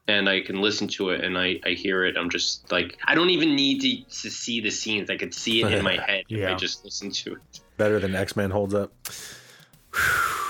[0.10, 2.18] and I can listen to it, and I, I hear it.
[2.18, 5.10] I'm just like, I don't even need to, to see the scenes.
[5.10, 6.52] I could see it in my head if Yeah.
[6.52, 7.62] I just listen to it.
[7.78, 8.92] Better than X Men holds up.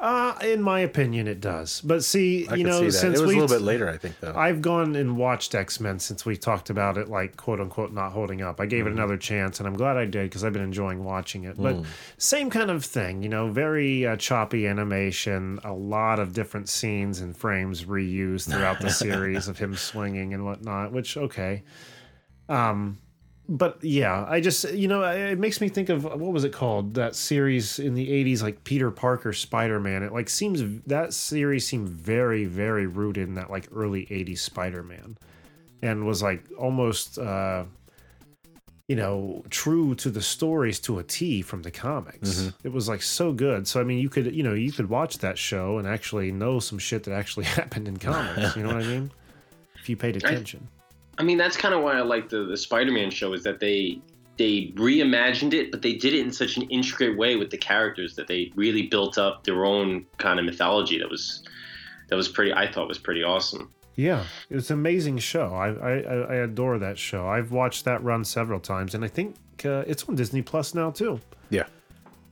[0.00, 1.80] Uh, in my opinion, it does.
[1.80, 3.96] But see, I you know, see since It was we a little bit later, I
[3.96, 4.34] think, though.
[4.34, 8.12] I've gone and watched X Men since we talked about it, like quote unquote, not
[8.12, 8.60] holding up.
[8.60, 11.44] I gave it another chance, and I'm glad I did because I've been enjoying watching
[11.44, 11.56] it.
[11.56, 11.84] But
[12.18, 17.20] same kind of thing, you know, very uh, choppy animation, a lot of different scenes
[17.20, 20.92] and frames reused throughout the series of him swinging and whatnot.
[20.92, 21.62] Which okay,
[22.48, 22.98] um,
[23.48, 26.94] but yeah, I just you know it makes me think of what was it called
[26.94, 30.02] that series in the '80s, like Peter Parker Spider Man.
[30.02, 34.82] It like seems that series seemed very very rooted in that like early '80s Spider
[34.82, 35.18] Man,
[35.82, 37.64] and was like almost uh,
[38.88, 42.50] you know true to the stories to a T from the comics.
[42.62, 43.68] It was like so good.
[43.68, 46.60] So I mean, you could you know you could watch that show and actually know
[46.60, 48.56] some shit that actually happened in comics.
[48.56, 49.10] you know what I mean?
[49.74, 50.66] If you paid attention.
[50.78, 50.83] I
[51.22, 54.00] mean, that's kind of why I like the the Spider-Man show is that they
[54.36, 58.16] they reimagined it, but they did it in such an intricate way with the characters
[58.16, 60.98] that they really built up their own kind of mythology.
[60.98, 61.44] That was
[62.08, 62.52] that was pretty.
[62.52, 63.70] I thought was pretty awesome.
[63.96, 65.54] Yeah, it's an amazing show.
[65.54, 67.28] I, I I- I adore that show.
[67.28, 70.90] I've watched that run several times, and I think uh, it's on Disney Plus now
[70.90, 71.20] too.
[71.50, 71.66] yeah.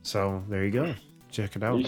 [0.01, 0.93] So there you go.
[1.31, 1.85] Check it out.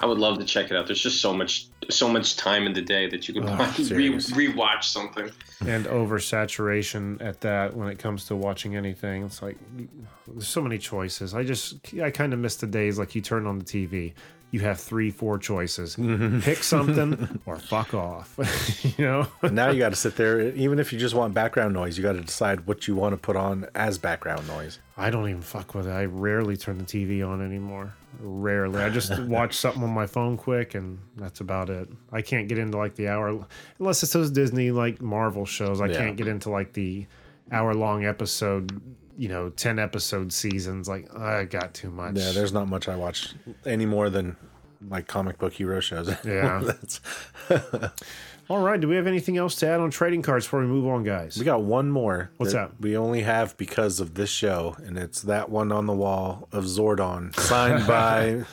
[0.00, 0.86] I would love to check it out.
[0.86, 3.84] There's just so much so much time in the day that you can Oh, re-
[3.84, 4.30] serious.
[4.32, 5.30] rewatch something.
[5.66, 9.24] And oversaturation at that when it comes to watching anything.
[9.24, 9.56] It's like
[10.26, 11.34] there's so many choices.
[11.34, 14.12] I just I kind of miss the days like you turn on the TV.
[14.50, 15.96] You have three, four choices.
[16.42, 18.38] Pick something or fuck off.
[18.98, 19.26] you know?
[19.50, 20.40] now you got to sit there.
[20.54, 23.16] Even if you just want background noise, you got to decide what you want to
[23.16, 24.78] put on as background noise.
[24.96, 25.90] I don't even fuck with it.
[25.90, 27.94] I rarely turn the TV on anymore.
[28.20, 28.80] Rarely.
[28.82, 31.88] I just watch something on my phone quick and that's about it.
[32.12, 33.46] I can't get into like the hour
[33.78, 35.80] unless it's those Disney like Marvel shows.
[35.80, 35.98] I Yeah.
[35.98, 37.06] can't get into like the
[37.52, 38.80] hour long episode,
[39.18, 40.88] you know, 10 episode seasons.
[40.88, 42.16] Like I got too much.
[42.16, 43.34] Yeah, there's not much I watch
[43.66, 44.36] any more than
[44.88, 46.08] like comic book hero shows.
[46.24, 46.60] Yeah.
[46.64, 47.00] That's,
[48.50, 50.86] All right, do we have anything else to add on trading cards before we move
[50.86, 51.38] on, guys?
[51.38, 52.30] we got one more.
[52.36, 52.72] What's that?
[52.78, 56.64] We only have because of this show, and it's that one on the wall of
[56.64, 58.44] Zordon, signed by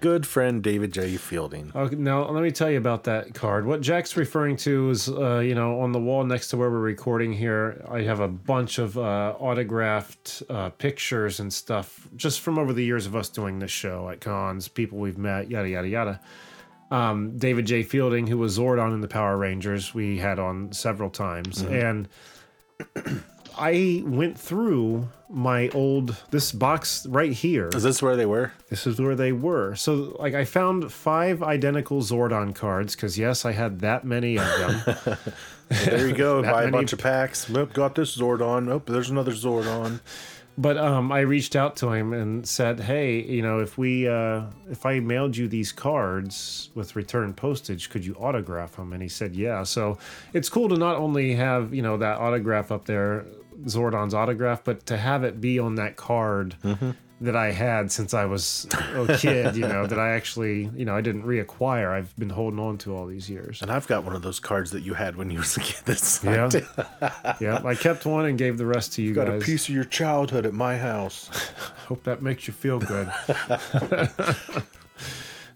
[0.00, 1.16] good friend David J.
[1.16, 1.72] Fielding.
[1.74, 3.66] Okay, now let me tell you about that card.
[3.66, 6.78] What Jack's referring to is, uh, you know, on the wall next to where we're
[6.78, 12.58] recording here, I have a bunch of uh, autographed uh, pictures and stuff just from
[12.58, 15.88] over the years of us doing this show at cons, people we've met, yada yada
[15.88, 16.20] yada.
[16.90, 17.82] Um, David J.
[17.82, 22.08] Fielding, who was Zordon in the Power Rangers, we had on several times, and
[23.58, 27.68] I went through my old this box right here.
[27.74, 28.52] Is this where they were?
[28.70, 29.74] This is where they were.
[29.74, 34.46] So, like, I found five identical Zordon cards because, yes, I had that many of
[34.46, 35.16] them.
[35.68, 36.42] There you go.
[36.42, 37.48] Buy a bunch of packs.
[37.48, 38.70] Nope, got this Zordon.
[38.70, 40.00] Oh, there's another Zordon.
[40.58, 44.42] But um, I reached out to him and said, "Hey, you know, if we uh,
[44.68, 49.08] if I mailed you these cards with return postage, could you autograph them?" And he
[49.08, 49.98] said, "Yeah." So
[50.32, 53.24] it's cool to not only have you know that autograph up there,
[53.66, 56.56] Zordon's autograph, but to have it be on that card.
[57.20, 60.94] That I had since I was a kid, you know, that I actually, you know,
[60.94, 61.90] I didn't reacquire.
[61.90, 63.60] I've been holding on to all these years.
[63.60, 65.80] And I've got one of those cards that you had when you was a kid.
[65.84, 66.48] That's Yeah.
[67.40, 69.26] yeah, I kept one and gave the rest to you guys.
[69.26, 71.28] got a piece of your childhood at my house.
[71.88, 73.10] Hope that makes you feel good.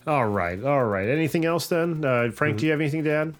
[0.07, 1.09] all right, all right.
[1.09, 2.05] Anything else then?
[2.05, 3.35] Uh, Frank, do you have anything to add?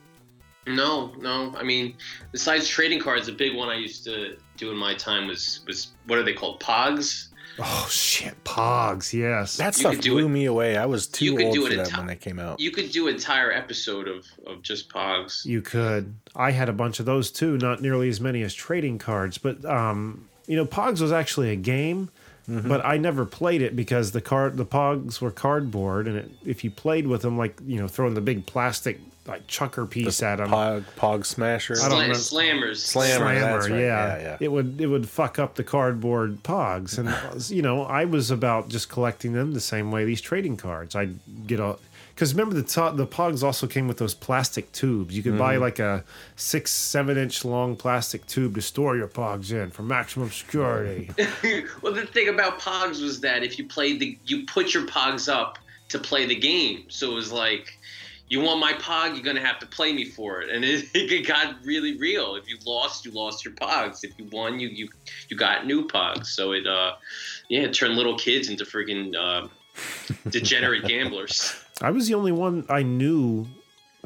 [0.67, 1.55] No, no.
[1.57, 1.97] I mean,
[2.31, 5.93] besides trading cards, a big one I used to do in my time was was
[6.07, 6.61] what are they called?
[6.61, 7.29] Pogs.
[7.59, 9.13] Oh shit, Pogs.
[9.13, 9.57] Yes.
[9.57, 10.77] That You stuff do blew it- me away.
[10.77, 12.61] I was too you could old do for it that in when they came out.
[12.61, 15.45] You could do an entire episode of of just Pogs.
[15.45, 16.15] you could.
[16.35, 17.59] I had a bunch of those too.
[17.59, 21.57] Not nearly as many as trading cards, but um, you know, Pogs was actually a
[21.57, 22.11] game.
[22.49, 22.69] Mm-hmm.
[22.69, 26.65] But I never played it because the card, the Pogs were cardboard, and it, if
[26.65, 30.37] you played with them, like you know, throwing the big plastic like chucker piece at
[30.37, 31.77] them, Pog, Pog Smasher.
[31.81, 32.15] I don't Sla- know.
[32.15, 32.77] slammers.
[32.79, 33.71] Slam- Slammer, right.
[33.71, 33.77] yeah.
[33.77, 34.37] Yeah, yeah.
[34.41, 38.69] It would it would fuck up the cardboard pogs, and you know I was about
[38.69, 40.97] just collecting them the same way these trading cards.
[40.97, 41.77] I'd get a
[42.23, 45.17] because remember the to- the pogs also came with those plastic tubes.
[45.17, 45.63] You could buy Mm-hmm.
[45.63, 46.05] like a
[46.37, 51.11] six seven inch long plastic tube to store your pogs in for maximum security.
[51.83, 55.29] well, the thing about Pogs was that if you played the, you put your Pogs
[55.29, 55.59] up
[55.89, 56.85] to play the game.
[56.91, 57.77] So it was like,
[58.29, 61.27] you want my Pog, you're gonna have to play me for it, and it, it
[61.27, 62.37] got really real.
[62.37, 64.05] If you lost, you lost your Pogs.
[64.05, 64.89] If you won, you you
[65.29, 66.27] you got new Pogs.
[66.27, 66.93] So it, uh,
[67.49, 69.49] yeah, it turned little kids into freaking uh,
[70.31, 71.57] degenerate gamblers.
[71.83, 73.47] I was the only one I knew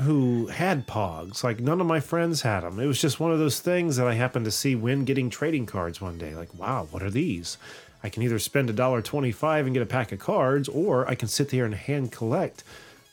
[0.01, 1.45] who had pogs.
[1.45, 2.81] Like none of my friends had them.
[2.81, 5.67] It was just one of those things that I happened to see when getting trading
[5.67, 6.35] cards one day.
[6.35, 7.59] Like, wow, what are these?
[8.03, 11.15] I can either spend a dollar twenty-five and get a pack of cards, or I
[11.15, 12.63] can sit there and hand collect,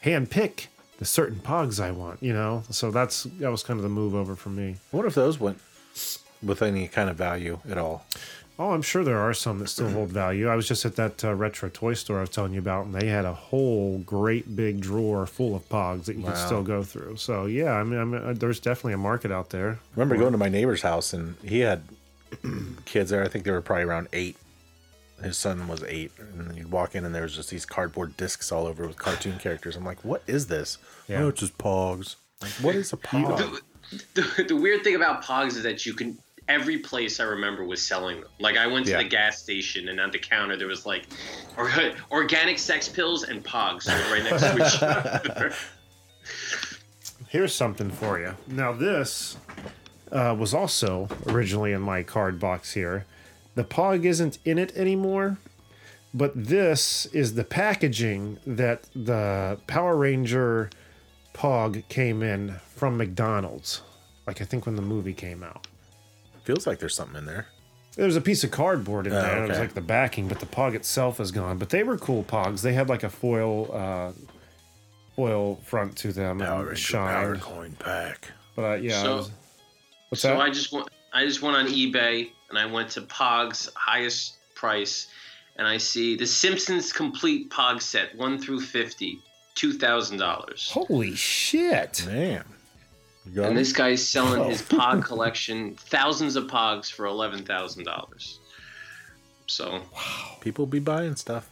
[0.02, 2.22] hand pick the certain pogs I want.
[2.22, 4.76] You know, so that's that was kind of the move over for me.
[4.92, 5.60] Wonder if those went
[6.42, 8.06] with any kind of value at all.
[8.60, 10.48] Oh, I'm sure there are some that still hold value.
[10.48, 12.94] I was just at that uh, retro toy store I was telling you about, and
[12.94, 16.84] they had a whole great big drawer full of pogs that you could still go
[16.84, 17.18] through.
[17.18, 19.72] So yeah, I mean, I mean, uh, there's definitely a market out there.
[19.72, 21.82] I remember going to my neighbor's house and he had
[22.86, 23.24] kids there.
[23.24, 24.38] I think they were probably around eight.
[25.24, 28.18] His son was eight, and then you'd walk in and there was just these cardboard
[28.18, 29.76] discs all over with cartoon characters.
[29.76, 30.78] I'm like, what is this?
[31.08, 31.24] Yeah.
[31.24, 32.18] Oh, it's just Pogs.
[32.42, 33.62] Like, what is a Pog?
[33.90, 37.64] the, the, the weird thing about Pogs is that you can every place I remember
[37.64, 38.30] was selling them.
[38.40, 38.98] Like I went to Yeah.
[39.04, 41.06] the gas station and on the counter there was like
[41.58, 41.70] or,
[42.12, 45.54] organic sex pills and Pogs right next to each other.
[47.30, 48.36] Here's something for you.
[48.48, 49.38] Now this
[50.12, 53.06] uh, was also originally in my card box here.
[53.56, 55.38] The pog isn't in it anymore,
[56.14, 60.70] but this is the packaging that the Power Ranger
[61.34, 63.82] pog came in from McDonald's.
[64.28, 65.68] Like I think when the movie came out.
[66.44, 67.48] Feels like there's something in there.
[67.96, 69.38] There's a piece of cardboard in Oh, there.
[69.38, 69.60] It was okay.
[69.60, 71.58] like the backing, but the pog itself is gone.
[71.58, 72.62] But they were cool pogs.
[72.62, 74.12] They had like a foil, uh,
[75.16, 77.08] foil front to them Power and Ranger shine.
[77.14, 78.32] Power Coin Pack.
[78.56, 79.32] But uh, yeah, So- it was-
[80.10, 80.40] what's so that?
[80.42, 85.08] I just went I just went on eBay and I went to Pog's highest price
[85.58, 89.20] and I see the Simpsons complete Pog set 1 through 50
[89.56, 90.72] $2,000.
[90.72, 92.04] Holy shit!
[92.08, 92.44] Man.
[93.32, 93.56] You And him?
[93.56, 94.50] this guy's selling Oh.
[94.50, 98.40] his Pog collection, thousands of Pogs for eleven thousand dollars.
[99.48, 99.82] So
[100.42, 101.50] People be buying stuff.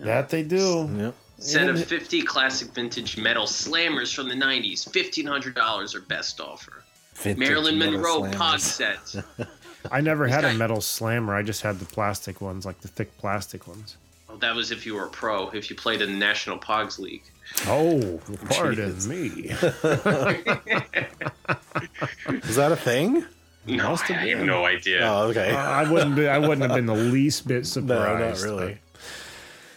[0.00, 0.90] That they do.
[0.96, 1.14] Yep.
[1.38, 6.40] set of fifty classic vintage metal slammers from the nineties, fifteen hundred dollars or best
[6.40, 6.82] offer.
[7.14, 8.34] Vintage Marilyn Monroe slammers.
[8.34, 9.48] Pog set.
[9.90, 11.34] I never had a metal slammer.
[11.34, 13.96] I just had the plastic ones, like the thick plastic ones.
[14.40, 15.48] Well, that was if you were a pro.
[15.50, 17.22] If you played in the National Pogs League.
[17.66, 19.06] Oh, pardon Jesus.
[19.06, 19.26] me.
[22.48, 23.24] Is that a thing?
[23.66, 24.46] No, Must I have been.
[24.46, 25.00] no idea.
[25.06, 25.50] Oh, okay.
[25.50, 26.26] Uh, I wouldn't be.
[26.28, 28.44] I wouldn't have been the least bit no, not surprised.
[28.44, 28.78] really.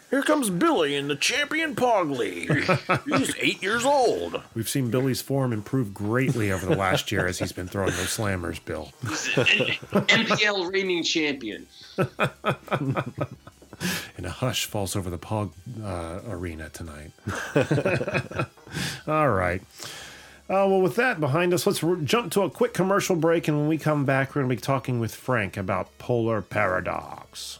[0.10, 2.52] Here comes Billy in the champion Pog League.
[3.18, 4.42] He's eight years old.
[4.54, 8.16] We've seen Billy's form improve greatly over the last year as he's been throwing those
[8.16, 8.92] slammers, Bill.
[9.02, 11.66] NPL reigning champion.
[14.18, 15.52] And a hush falls over the Pog
[15.84, 17.12] uh, arena tonight.
[19.08, 19.62] All right.
[20.50, 23.48] Uh, well, with that behind us, let's r- jump to a quick commercial break.
[23.48, 27.60] And when we come back, we're going to be talking with Frank about Polar Paradox.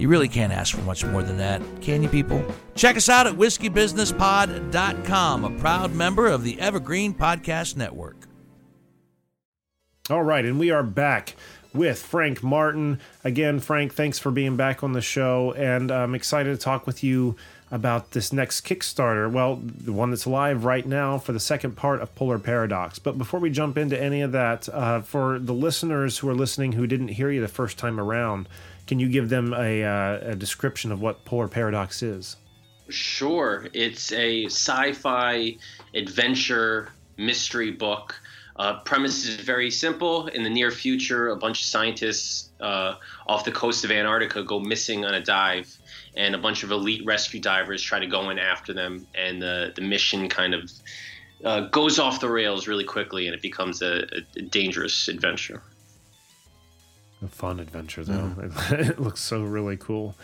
[0.00, 2.42] You really can't ask for much more than that, can you, people?
[2.74, 8.16] Check us out at whiskeybusinesspod.com, a proud member of the Evergreen Podcast Network.
[10.08, 11.36] All right, and we are back
[11.74, 12.98] with Frank Martin.
[13.24, 17.04] Again, Frank, thanks for being back on the show, and I'm excited to talk with
[17.04, 17.36] you
[17.70, 19.30] about this next Kickstarter.
[19.30, 22.98] Well, the one that's live right now for the second part of Polar Paradox.
[22.98, 26.72] But before we jump into any of that, uh, for the listeners who are listening
[26.72, 28.48] who didn't hear you the first time around,
[28.90, 32.34] can you give them a, uh, a description of what Polar Paradox is?
[32.88, 33.68] Sure.
[33.72, 35.58] It's a sci fi
[35.94, 38.20] adventure mystery book.
[38.56, 40.26] Uh, premise is very simple.
[40.26, 42.96] In the near future, a bunch of scientists uh,
[43.28, 45.72] off the coast of Antarctica go missing on a dive,
[46.16, 49.06] and a bunch of elite rescue divers try to go in after them.
[49.14, 50.68] And the, the mission kind of
[51.44, 54.04] uh, goes off the rails really quickly, and it becomes a,
[54.36, 55.62] a dangerous adventure.
[57.22, 58.32] A fun adventure, though.
[58.70, 60.14] it looks so really cool.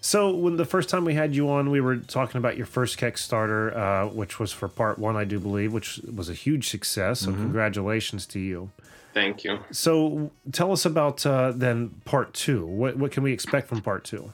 [0.00, 2.98] So, when the first time we had you on, we were talking about your first
[2.98, 7.20] Kickstarter, uh, which was for part one, I do believe, which was a huge success.
[7.20, 8.70] So, congratulations to you.
[9.14, 9.60] Thank you.
[9.70, 12.66] So, tell us about uh, then part two.
[12.66, 14.32] What what can we expect from part two?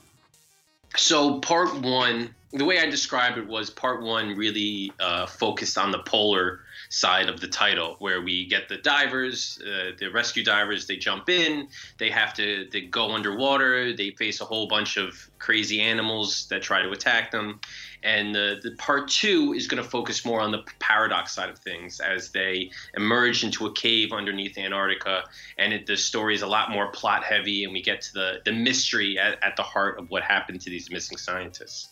[0.96, 5.90] So part one, the way I described it was part one really uh, focused on
[5.90, 6.60] the polar
[6.90, 10.88] side of the title, where we get the divers, uh, the rescue divers.
[10.88, 11.68] They jump in,
[11.98, 16.62] they have to they go underwater, they face a whole bunch of crazy animals that
[16.62, 17.60] try to attack them,
[18.02, 21.58] and the, the part two is going to focus more on the paradox side of
[21.60, 25.22] things as they emerge into a cave underneath Antarctica,
[25.58, 28.40] and it, the story is a lot more plot heavy, and we get to the
[28.44, 31.90] the mystery at, at the heart of what happened to these missing scientists.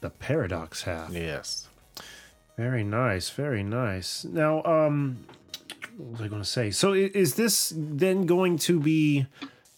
[0.00, 1.12] The paradox half.
[1.12, 1.67] Yes.
[2.58, 4.24] Very nice, very nice.
[4.24, 5.24] Now, um,
[5.96, 6.72] what was I going to say?
[6.72, 9.26] So, is this then going to be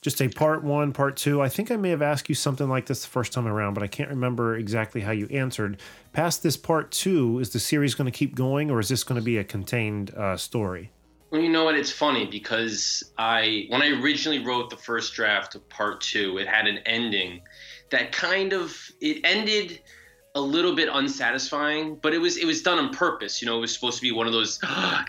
[0.01, 1.43] just a part one, part two?
[1.43, 3.83] I think I may have asked you something like this the first time around, but
[3.83, 5.79] I can't remember exactly how you answered.
[6.15, 9.21] Past this part two, is the series going to keep going, or is this going
[9.21, 10.91] to be a contained uh, story?
[11.31, 11.75] Well, you know what?
[11.75, 16.49] It's funny because I, when I originally wrote the first draft of part two, it
[16.49, 17.43] had an ending
[17.91, 19.83] that kind of it ended
[20.41, 23.43] a little bit unsatisfying, but it was it was done on purpose.
[23.43, 24.59] You know, it was supposed to be one of those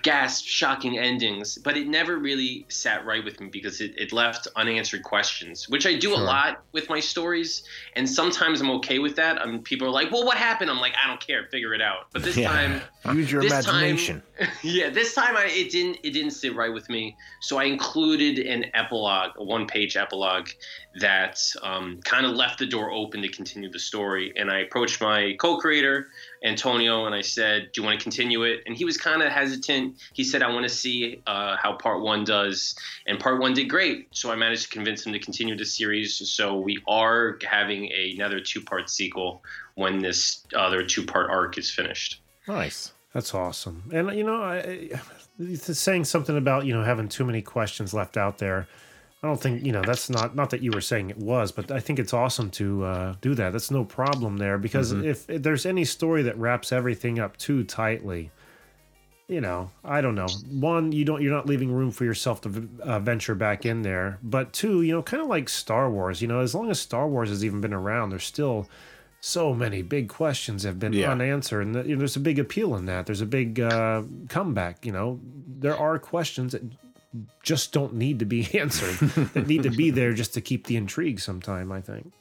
[0.04, 4.48] gasp, shocking endings, but it never really sat right with me because it, it left
[4.56, 7.64] unanswered questions, which I do a lot with my stories,
[7.96, 9.42] and sometimes I'm okay with that.
[9.42, 11.82] I mean, people are like, "Well, what happened?" I'm like, "I don't care, figure it
[11.82, 12.82] out." But this time,
[13.14, 14.22] Use your imagination.
[14.40, 17.16] Time, yeah, this time I, it didn't it didn't sit right with me.
[17.42, 20.50] So I included an epilogue, a one page epilogue
[21.00, 24.34] that um, kind of left the door open to continue the story.
[24.36, 26.08] And I approached my co-creator
[26.44, 29.32] Antonio and I said, "Do you want to continue it?" And he was kind of
[29.32, 29.98] hesitant.
[30.14, 32.76] He said, "I want to see uh, how part one does,"
[33.08, 34.08] and part one did great.
[34.12, 36.16] So I managed to convince him to continue the series.
[36.30, 39.44] So we are having another two part sequel
[39.76, 42.22] when this other two part arc is finished.
[42.48, 42.94] Nice.
[43.14, 43.84] That's awesome.
[43.94, 45.02] And you know, I, I-
[45.56, 48.68] saying something about you know having too many questions left out there.
[49.24, 51.70] I don't think you know that's not not that you were saying it was, but
[51.72, 53.52] I think it's awesome to uh, do that.
[53.52, 57.64] That's no problem there because if, if there's any story that wraps everything up too
[57.64, 58.32] tightly,
[59.28, 60.26] you know, I don't know.
[60.50, 64.18] One, you don't you're not leaving room for yourself to uh, venture back in there.
[64.24, 66.20] But two, you know, kind of like Star Wars.
[66.24, 68.68] You know, as long as Star Wars has even been around, there's still
[69.20, 71.12] so many big questions have been Yeah.
[71.12, 73.06] unanswered, and you know, there's a big appeal in that.
[73.06, 74.84] There's a big uh, comeback.
[74.84, 75.20] You know,
[75.60, 76.64] there are questions that
[77.44, 78.96] just don't need to be answered
[79.34, 81.20] that need to be there just to keep the intrigue.
[81.20, 82.12] Sometime, I think.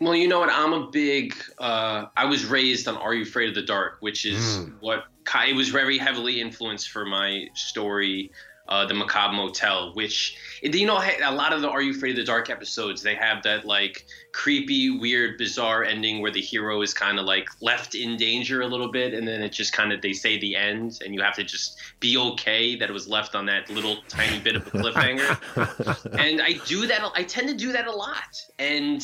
[0.00, 0.50] Well, you know what?
[0.50, 1.34] I'm a big.
[1.58, 5.50] Uh, I was raised on Are You Afraid of the Dark, which is what ki-
[5.50, 8.30] it was very heavily influenced for my story,
[8.68, 9.92] uh, The Macabre Motel.
[9.94, 13.14] Which you know, a lot of the Are You Afraid of the Dark episodes, they
[13.14, 17.94] have that like creepy, weird, bizarre ending where the hero is kind of like left
[17.94, 21.00] in danger a little bit, and then it just kind of they say the end,
[21.04, 24.38] and you have to just be okay that it was left on that little tiny
[24.38, 26.12] bit of a cliffhanger.
[26.18, 27.00] and I do that.
[27.14, 29.02] I tend to do that a lot, and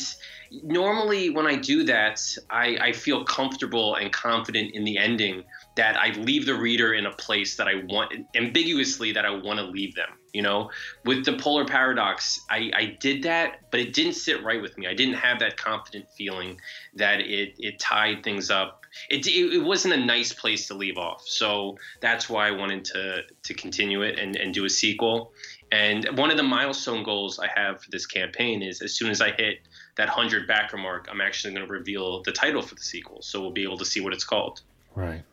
[0.63, 5.43] normally when I do that, I, I feel comfortable and confident in the ending
[5.75, 9.59] that I leave the reader in a place that I want ambiguously that I want
[9.59, 10.09] to leave them.
[10.33, 10.69] You know,
[11.05, 14.85] with the polar paradox, I, I did that, but it didn't sit right with me.
[14.85, 16.59] I didn't have that confident feeling
[16.95, 18.85] that it it tied things up.
[19.09, 21.25] It, it, it wasn't a nice place to leave off.
[21.25, 25.31] So that's why I wanted to to continue it and, and do a sequel.
[25.71, 29.21] And one of the milestone goals I have for this campaign is as soon as
[29.21, 29.59] I hit
[29.95, 33.21] that 100 backer mark, I'm actually going to reveal the title for the sequel.
[33.21, 34.61] So we'll be able to see what it's called.
[34.95, 35.23] Right.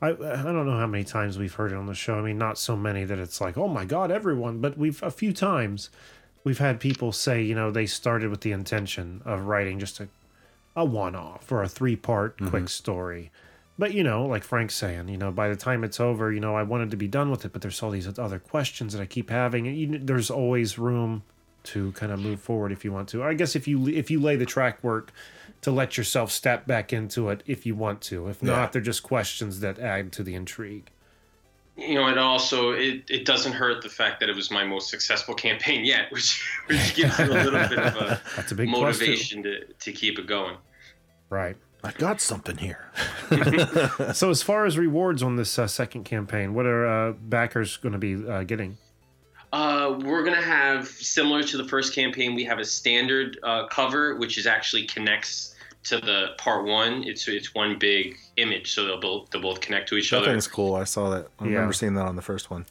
[0.00, 2.14] I I don't know how many times we've heard it on the show.
[2.14, 4.60] I mean, not so many that it's like, oh my god, everyone.
[4.60, 5.90] But we've a few times
[6.44, 10.08] we've had people say, you know, they started with the intention of writing just a
[10.76, 12.48] a one off or a three part mm-hmm.
[12.48, 13.30] quick story.
[13.78, 16.54] But you know, like Frank's saying, you know, by the time it's over, you know,
[16.54, 19.06] I wanted to be done with it, but there's all these other questions that I
[19.06, 21.22] keep having, and you, there's always room
[21.62, 23.22] to kind of move forward if you want to.
[23.22, 25.12] I guess if you if you lay the track work
[25.62, 28.28] to let yourself step back into it if you want to.
[28.28, 28.66] If not, Yeah.
[28.72, 30.90] they're just questions that add to the intrigue.
[31.76, 34.88] You know, and also it, it doesn't hurt the fact that it was my most
[34.90, 38.68] successful campaign yet, which which gives you a little bit of a That's a big
[38.68, 39.04] plus, too.
[39.06, 40.56] motivation to, to keep it going.
[41.30, 41.56] Right.
[41.82, 42.90] I got something here.
[44.12, 47.92] So as far as rewards on this uh, second campaign, what are uh, backers going
[47.92, 48.76] to be uh, getting?
[49.52, 52.34] Uh, we're gonna have similar to the first campaign.
[52.34, 55.49] We have a standard uh, cover, which is actually connects
[55.84, 57.04] to the part one.
[57.04, 60.26] It's it's one big image, so they'll both they'll both connect to each That other.
[60.32, 60.74] thing's cool.
[60.74, 61.28] I saw that.
[61.38, 61.50] I Yeah.
[61.52, 62.66] remember seeing that on the first one.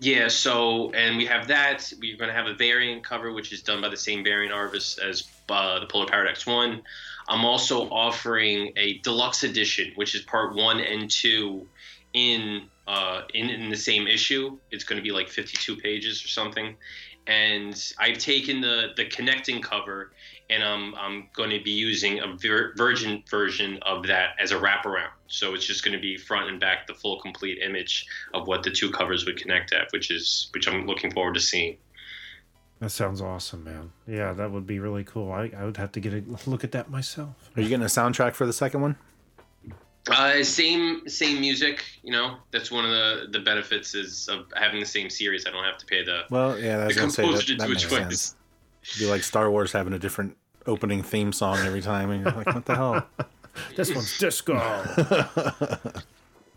[0.00, 1.92] Yeah, so and we have that.
[2.00, 4.98] We're going to have a variant cover, which is done by the same variant artist
[4.98, 6.82] as uh, the Polar Paradox One.
[7.28, 11.68] I'm also offering a deluxe edition, which is part one and two
[12.14, 14.58] in uh, in, in the same issue.
[14.72, 16.74] It's going to be like 52 pages or something.
[17.28, 20.10] And I've taken the the connecting cover,
[20.52, 24.56] and I'm I'm going to be using a vir- virgin version of that as a
[24.56, 25.10] wraparound.
[25.28, 28.62] So it's just going to be front and back the full complete image of what
[28.62, 31.76] the two covers would connect at, which is which I'm looking forward to seeing.
[32.80, 33.92] That sounds awesome, man.
[34.08, 35.30] Yeah, that would be really cool.
[35.30, 37.50] I, I would have to get a look at that myself.
[37.56, 38.96] Are you getting a soundtrack for the second one?
[40.10, 42.36] Uh, same same music, you know.
[42.50, 45.46] That's one of the the benefits is of having the same series.
[45.46, 47.60] I don't have to pay the Well, yeah, I was the gonna say composer that,
[47.60, 47.88] to do a choice.
[47.90, 48.36] sense.
[48.82, 50.36] It'd be like Star Wars having a different
[50.66, 53.06] opening theme song every time, and you're like, what the hell?
[53.76, 54.54] This one's disco.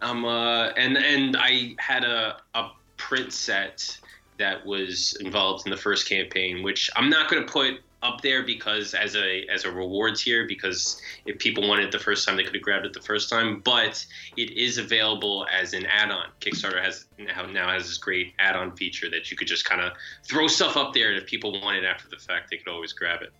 [0.01, 3.97] Um, uh, and and I had a a print set
[4.37, 8.43] that was involved in the first campaign, which I'm not going to put up there
[8.43, 12.37] because as a as a reward tier because if people wanted it the first time
[12.37, 14.05] they could have grabbed it the first time but
[14.37, 19.09] it is available as an add-on kickstarter has now, now has this great add-on feature
[19.09, 19.91] that you could just kind of
[20.23, 22.93] throw stuff up there and if people want it after the fact they could always
[22.93, 23.33] grab it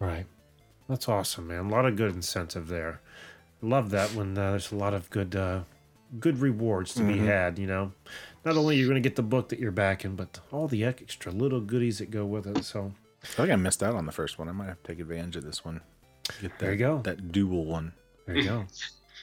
[0.00, 0.26] right.
[0.88, 1.66] That's awesome, man.
[1.66, 3.00] A lot of good incentive there.
[3.62, 5.60] Love that when uh, there's a lot of good uh,
[6.18, 7.58] good rewards to be had.
[7.58, 7.92] You know,
[8.44, 11.30] not only you're going to get the book that you're backing, but all the extra
[11.30, 12.64] little goodies that go with it.
[12.64, 12.92] So
[13.22, 14.48] I think I missed out on the first one.
[14.48, 15.80] I might have to take advantage of this one.
[16.40, 16.98] Get that, There you go.
[17.02, 17.92] That dual one.
[18.26, 18.66] there you go.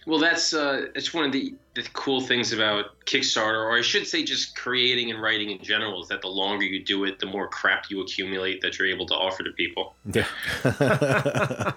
[0.05, 4.07] Well, that's uh, it's one of the, the cool things about Kickstarter, or I should
[4.07, 7.25] say, just creating and writing in general, is that the longer you do it, the
[7.25, 9.95] more crap you accumulate that you're able to offer to people.
[10.05, 10.25] Yeah.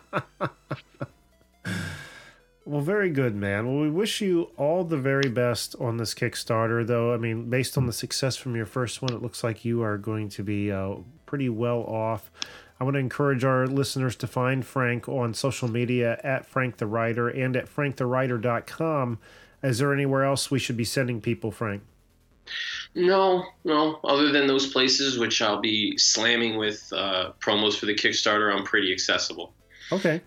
[2.70, 3.66] Well, very good, man.
[3.66, 7.12] Well, we wish you all the very best on this Kickstarter, though.
[7.12, 9.98] I mean, based on the success from your first one, it looks like you are
[9.98, 10.94] going to be uh,
[11.26, 12.30] pretty well off.
[12.81, 16.87] I want to encourage our listeners to find Frank on social media at Frank the
[16.87, 19.18] Writer and at frankthewriter.com.
[19.62, 21.83] Is there anywhere else we should be sending people, Frank?
[22.95, 24.01] No, no.
[24.03, 28.64] Other than those places, which I'll be slamming with uh, promos for the Kickstarter, I'm
[28.64, 29.53] pretty accessible.
[29.93, 30.22] Okay.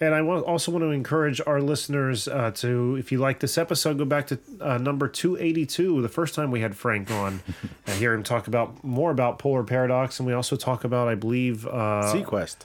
[0.00, 3.56] And I want, also want to encourage our listeners uh, to, if you like this
[3.56, 7.40] episode, go back to uh, number 282, the first time we had Frank on,
[7.86, 10.18] and hear him talk about more about Polar Paradox.
[10.20, 12.56] And we also talk about, I believe, uh, seaQuest.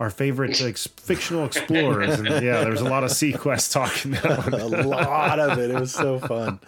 [0.00, 2.18] our favorite ex- fictional explorers.
[2.18, 4.12] And yeah, there was a lot of seaQuest talking.
[4.12, 5.70] that a lot of it.
[5.70, 6.60] It was so fun.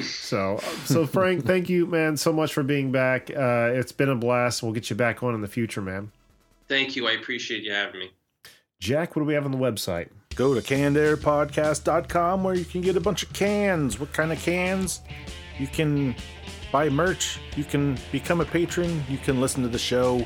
[0.00, 3.30] So, so Frank, thank you, man, so much for being back.
[3.30, 4.62] Uh, it's been a blast.
[4.62, 6.12] We'll get you back on in the future, man.
[6.68, 7.08] Thank you.
[7.08, 8.10] I appreciate you having me.
[8.80, 10.08] Jack, what do we have on the website?
[10.36, 14.00] Go to cannedairpodcast.com where you can get a bunch of cans.
[14.00, 15.02] What kind of cans?
[15.58, 16.16] You can
[16.72, 17.40] buy merch.
[17.56, 19.04] You can become a patron.
[19.06, 20.24] You can listen to the show.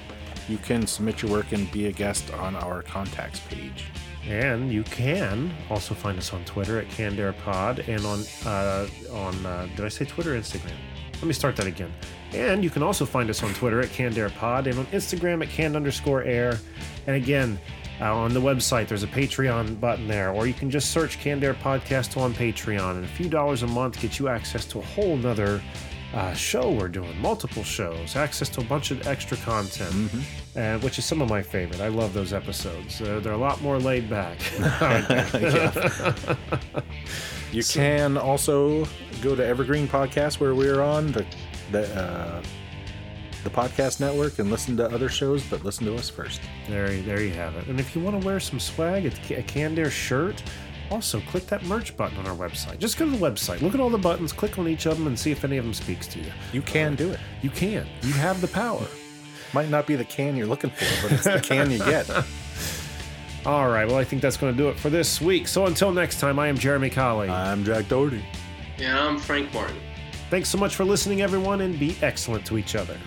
[0.49, 3.87] You can submit your work and be a guest on our contacts page.
[4.25, 9.69] And you can also find us on Twitter at CannedAirPod and on uh, on uh,
[9.75, 10.77] did I say Twitter or Instagram?
[11.15, 11.93] Let me start that again.
[12.33, 15.75] And you can also find us on Twitter at CannedAirPod and on Instagram at canned
[15.75, 16.61] underscore air.
[17.09, 17.59] And again,
[18.01, 21.45] uh, on the website, there's a Patreon button there, or you can just search Canned
[21.45, 22.97] Air Podcast on Patreon.
[22.97, 25.63] And a few dollars a month gets you access to a whole nother
[26.13, 30.11] uh, show we're doing, multiple shows, access to a bunch of extra content,
[30.57, 31.81] uh, which is some of my favorite.
[31.81, 33.01] I love those episodes.
[33.01, 34.39] Uh, they're a lot more laid back.
[37.55, 38.85] You can also
[39.23, 41.25] go to Evergreen Podcast where we're on the
[41.71, 42.43] the uh,
[43.45, 46.41] the podcast network and listen to other shows, but listen to us first.
[46.69, 47.67] There, there you have it.
[47.69, 50.43] And if you want to wear some swag, a, a Canned Air shirt,
[50.91, 52.79] also click that merch button on our website.
[52.79, 55.07] Just go to the website, look at all the buttons, click on each of them,
[55.07, 56.33] and see if any of them speaks to you.
[56.53, 57.21] You can do it.
[57.43, 57.87] You can.
[58.03, 58.87] You have the power.
[59.53, 62.11] Might not be the can you're looking for, but it's the can you get.
[63.47, 63.87] All right.
[63.87, 65.47] Well, I think that's going to do it for this week.
[65.49, 67.29] So until next time, I am Jeramy Colley.
[67.29, 68.25] I'm Jack Doherty.
[68.79, 69.77] Yeah, I'm Frank Martin.
[70.31, 72.99] Thanks so much for listening, everyone, and be excellent to each other.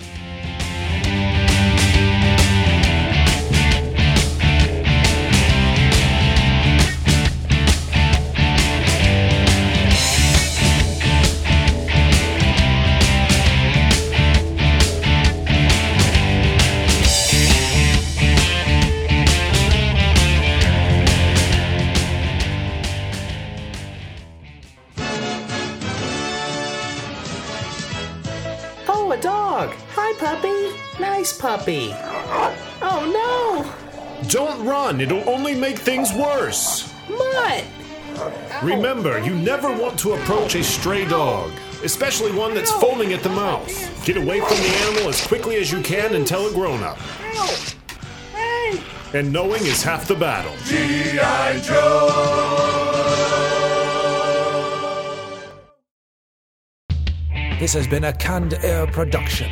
[31.68, 31.94] Puppy.
[32.82, 33.04] Oh,
[34.22, 34.30] no!
[34.30, 35.02] Don't run.
[35.02, 36.94] It'll only make things worse.
[37.10, 37.18] no.
[37.18, 37.66] Mutt.
[38.64, 41.52] Remember, you never want to approach a stray dog,
[41.84, 43.68] especially one that's foaming at the mouth.
[44.06, 46.98] Get away from the animal as quickly as you can and tell a grown up.
[48.34, 48.82] Hey.
[49.14, 50.54] And knowing is half the battle.
[50.66, 51.60] G.I.
[51.60, 52.24] Joe!
[57.60, 59.52] This has been a Canned Air production.